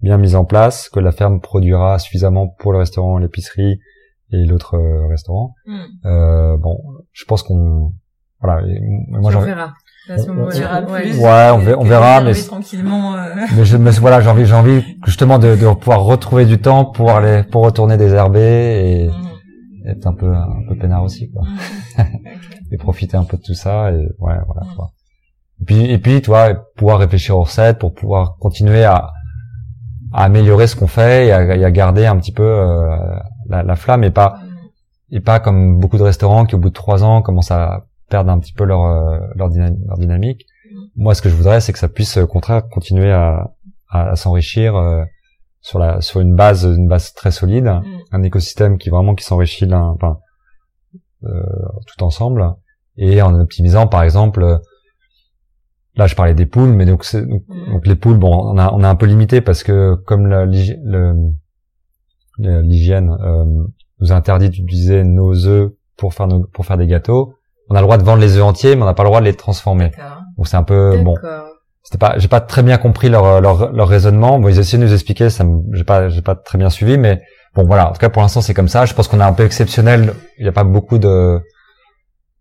[0.02, 3.78] bien mis en place, que la ferme produira suffisamment pour le restaurant, l'épicerie
[4.32, 5.76] et l'autre euh, restaurant, Mm.
[6.06, 6.78] euh, bon,
[7.12, 7.92] je pense qu'on
[8.42, 8.60] voilà.
[8.66, 8.78] et
[9.10, 9.72] moi, on verra.
[10.08, 11.02] On- iras Ouais.
[11.02, 11.18] plus.
[11.18, 13.14] Ouais, on verra- on verra, mais- tranquillement.
[13.16, 16.58] euh, mais je me voilà j'ai envie j'ai envie justement de, de pouvoir retrouver du
[16.60, 21.28] temps pour aller pour retourner désherber et mm, être un peu un peu peinard aussi
[21.32, 22.02] quoi mm.
[22.72, 24.90] et profiter un peu de tout ça et ouais voilà quoi.
[25.60, 29.10] et puis et puis tu vois pouvoir réfléchir aux recettes pour pouvoir continuer à
[30.12, 32.96] à améliorer ce qu'on fait et à, et à garder un petit peu euh,
[33.48, 34.38] la, la flamme et pas
[35.10, 38.30] et pas comme beaucoup de restaurants qui au bout de trois ans commencent à perdre
[38.30, 40.46] un petit peu leur euh, leur, dyna- leur dynamique.
[40.96, 43.52] Moi, ce que je voudrais, c'est que ça puisse au contraire continuer à,
[43.88, 45.04] à, à s'enrichir euh,
[45.60, 47.82] sur la sur une base une base très solide, Mm.
[48.12, 50.18] un écosystème qui vraiment qui s'enrichit enfin
[51.24, 51.42] euh,
[51.86, 52.54] tout ensemble
[52.96, 54.60] et en optimisant par exemple
[55.96, 57.72] là je parlais des poules mais donc Mm.
[57.72, 60.26] donc les poules bon on a on a un peu limité parce que comme
[62.38, 63.44] l'hygiène euh,
[64.00, 67.34] nous interdit d'utiliser nos œufs pour faire nos, pour faire des gâteaux
[67.68, 69.20] on a le droit de vendre les œufs entiers mais on n'a pas le droit
[69.20, 69.90] de les transformer.
[70.36, 71.14] Donc c'est un peu bon.
[71.82, 74.38] C'était pas j'ai pas très bien compris leur leur, leur raisonnement.
[74.38, 77.22] Bon ils essaient de nous expliquer ça j'ai pas j'ai pas très bien suivi mais
[77.54, 77.88] bon voilà.
[77.88, 78.84] En tout cas pour l'instant c'est comme ça.
[78.84, 80.12] Je pense qu'on est un peu exceptionnel.
[80.38, 81.40] Il y a pas beaucoup de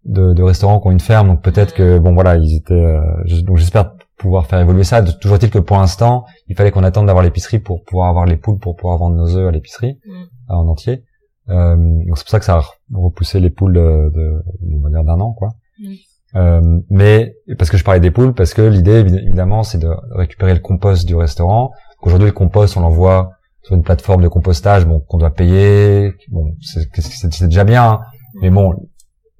[0.05, 3.01] de, de restaurants qui ont une ferme donc peut-être que bon voilà ils étaient euh,
[3.43, 7.07] donc j'espère pouvoir faire évoluer ça toujours est-il que pour l'instant il fallait qu'on attende
[7.07, 10.11] d'avoir l'épicerie pour pouvoir avoir les poules pour pouvoir vendre nos œufs à l'épicerie Mm.
[10.51, 11.03] euh, en entier
[11.49, 15.19] euh, donc c'est pour ça que ça a repoussé les poules de, de, de- d'un
[15.19, 15.49] an quoi
[15.79, 15.93] Mm.
[16.37, 19.89] euh, mais parce que je parlais des poules, parce que l'idée évi- évidemment c'est de
[20.11, 21.71] récupérer le compost du restaurant.
[22.01, 23.31] Aujourd'hui le compost on l'envoie
[23.63, 27.99] sur une plateforme de compostage, bon qu'on doit payer, bon c'est déjà bien, hein.
[28.41, 28.73] mais bon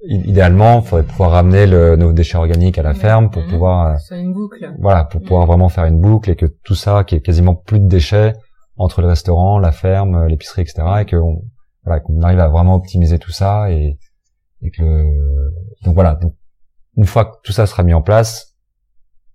[0.07, 2.95] idéalement il faudrait pouvoir ramener le, nos déchets organiques à la Ouais.
[2.95, 4.71] ferme pour pouvoir euh, C'est une boucle.
[4.79, 7.79] voilà pour pouvoir vraiment faire une boucle et que tout ça qui est quasiment plus
[7.79, 8.33] de déchets
[8.77, 10.83] entre le restaurant, la ferme, l'épicerie, etc.
[11.01, 11.41] et que on,
[11.83, 13.97] voilà qu'on arrive à vraiment optimiser tout ça et,
[14.61, 14.81] et que
[15.83, 16.33] donc voilà donc,
[16.97, 18.55] une fois que tout ça sera mis en place,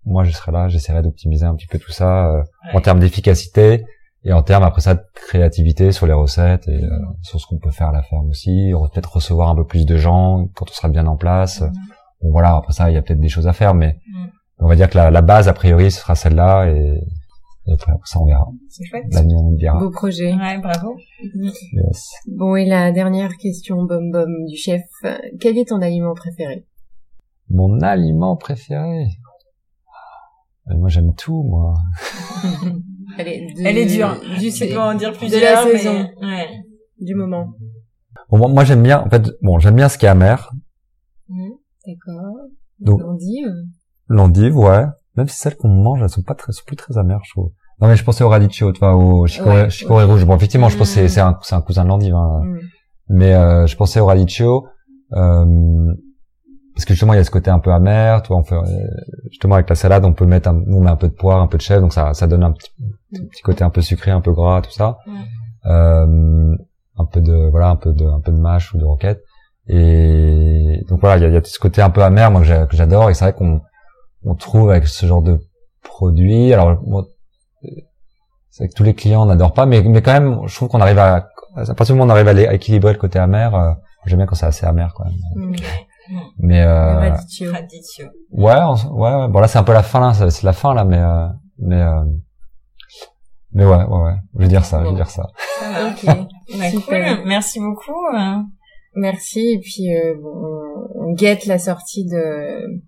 [0.04, 2.42] moi je serai là, j'essaierai d'optimiser un petit peu tout ça euh,
[2.74, 3.84] en termes d'efficacité
[4.24, 6.90] et en termes après ça de créativité sur les recettes et euh,
[7.22, 9.86] sur ce qu'on peut faire à la ferme aussi, re- peut-être recevoir un peu plus
[9.86, 11.60] de gens quand on sera bien en place.
[11.62, 11.72] Mhm.
[12.22, 14.26] Bon voilà, après ça il y a peut-être des choses à faire, mais Mm.
[14.58, 17.00] on va dire que la, la base a priori ce sera celle-là et,
[17.66, 18.46] et après ça on verra.
[18.68, 19.04] C'est chouette.
[19.10, 19.78] L'avenir nous le dira.
[19.78, 20.34] Beau projet.
[20.34, 20.96] Ouais, bravo.
[21.72, 22.10] Yes.
[22.26, 24.82] Bon, et la dernière question, Bom Bom, du chef.
[25.40, 26.66] Quel est ton aliment préféré?
[27.48, 29.06] Mon aliment préféré?
[30.70, 31.74] Euh, Moi j'aime tout moi.
[33.18, 34.20] Elle est, de- Elle est dure.
[34.38, 36.08] Du, Je sais pas en dire de plusieurs, la mais- saison.
[36.22, 36.48] Ouais.
[37.00, 37.48] du moment.
[38.30, 40.50] Bon, moi, moi, j'aime bien en fait bon j'aime bien ce qui est amer.
[41.28, 41.50] Mhm.
[41.86, 42.34] D'accord.
[42.80, 43.48] Donc- L'endive.
[44.08, 44.84] L'endive, ouais.
[45.16, 47.50] Même si celles qu'on mange, elles sont pas très, sont plus très amères, je trouve.
[47.80, 50.24] Non, mais je pensais au radicchio, tu vois, au chicorée, Ouais, chicorée rouge.
[50.26, 52.42] Bon, effectivement, je pense que c'est, c'est un, c'est un cousin de l'endive, hein.
[52.44, 52.60] Mhm.
[53.08, 54.66] Mais, euh, je pensais au radicchio,
[55.14, 55.44] euh,
[56.74, 58.54] parce que justement, il y a ce côté un peu amer, tu vois, on fait,
[58.54, 58.62] euh,
[59.30, 61.46] justement, avec la salade, on peut mettre un, on met un peu de poire, un
[61.48, 62.70] peu de chèvre, donc ça, ça donne un petit,
[63.16, 64.98] un petit côté un peu sucré, un peu gras, tout ça.
[65.06, 65.12] Mm.
[65.66, 66.56] Euh,
[66.98, 69.22] un peu de, voilà, un peu de, un peu de mâche ou de roquette.
[69.68, 72.40] Et donc voilà, il y a, il y a ce côté un peu amer, moi,
[72.40, 73.60] que j'a- que j'adore, et c'est vrai qu'on,
[74.24, 75.38] on trouve avec ce genre de
[75.82, 76.52] produit.
[76.52, 77.04] Alors, moi,
[78.50, 80.98] c'est que tous les clients n'adorent pas, mais, mais quand même, je trouve qu'on arrive
[80.98, 83.54] à, à partir du moment où on arrive à, les- à équilibrer le côté amer,
[83.54, 83.72] euh,
[84.06, 85.14] j'aime bien quand c'est assez amer, quand même.
[85.36, 85.56] Mhm.
[86.38, 87.00] Mais, euh,
[88.32, 89.28] ouais, on ouais.
[89.28, 91.28] Bon, là, c'est un peu la fin, là, c'est c'est la fin, là, mais, euh,
[91.58, 92.02] mais, euh,
[93.52, 94.14] mais ouais, ouais, ouais.
[94.34, 95.28] Je vais dire ça, je vais dire ça.
[95.60, 95.88] Va.
[95.88, 96.28] Ok.
[96.70, 97.16] Super.
[97.18, 97.26] cool.
[97.28, 97.98] Merci beaucoup.
[98.14, 98.46] hein.
[98.94, 99.40] Merci.
[99.54, 100.32] Et puis, euh, bon,
[100.96, 102.80] on- guette la sortie de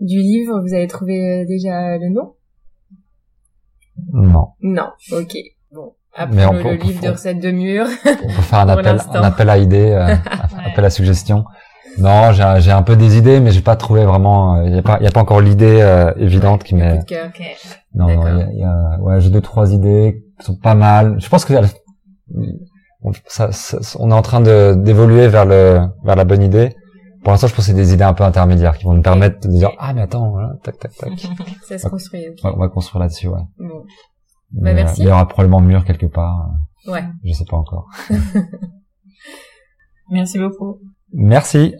[0.00, 0.60] du livre.
[0.60, 2.34] Vous avez trouvé euh, déjà le nom?
[4.12, 4.48] Non.
[4.62, 4.88] Non.
[5.12, 5.36] Ok.
[5.72, 5.94] Bon.
[6.14, 7.86] Après Mais on le, peut- le on peut- livre de recettes de mur.
[8.04, 11.44] On peut faire un appel, un appel à idées, euh, à appel à suggestion.
[12.00, 14.62] Non, j'ai j'ai un peu des idées, mais j'ai pas trouvé vraiment.
[14.62, 16.98] Il y a pas, il y a pas encore l'idée euh, évidente qui m'est.
[16.98, 17.26] Coup de cœur.
[17.28, 17.42] Ok.
[17.94, 20.56] Non, non, il y a, il y a- ouais, j'ai deux trois idées qui sont
[20.56, 21.16] pas mal.
[21.20, 21.54] Je pense que
[23.02, 26.74] on, ça, ça- on est en train de d'évoluer vers le vers la bonne idée.
[27.22, 29.40] Pour l'instant, je pense que c'est des idées un peu intermédiaires qui vont nous permettre
[29.46, 31.10] de dire ah mais attends, voilà, tac tac tac.
[31.68, 32.24] Ça se construit.
[32.42, 33.40] On va, on va construire là-dessus, ouais.
[33.58, 33.84] Bon.
[34.52, 35.02] Mais, merci.
[35.02, 36.48] euh, Il y aura probablement mur quelque part.
[36.88, 37.04] euh, Ouais.
[37.24, 37.86] Je sais pas encore.
[40.10, 40.78] Merci beaucoup.
[41.12, 41.74] Merci,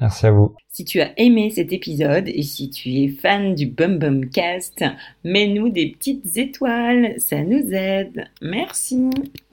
[0.00, 0.54] merci à vous.
[0.68, 4.84] Si tu as aimé cet épisode et si tu es fan du Bum Bum Cast,
[5.24, 8.26] mets-nous des petites étoiles, ça nous aide.
[8.40, 9.10] Merci.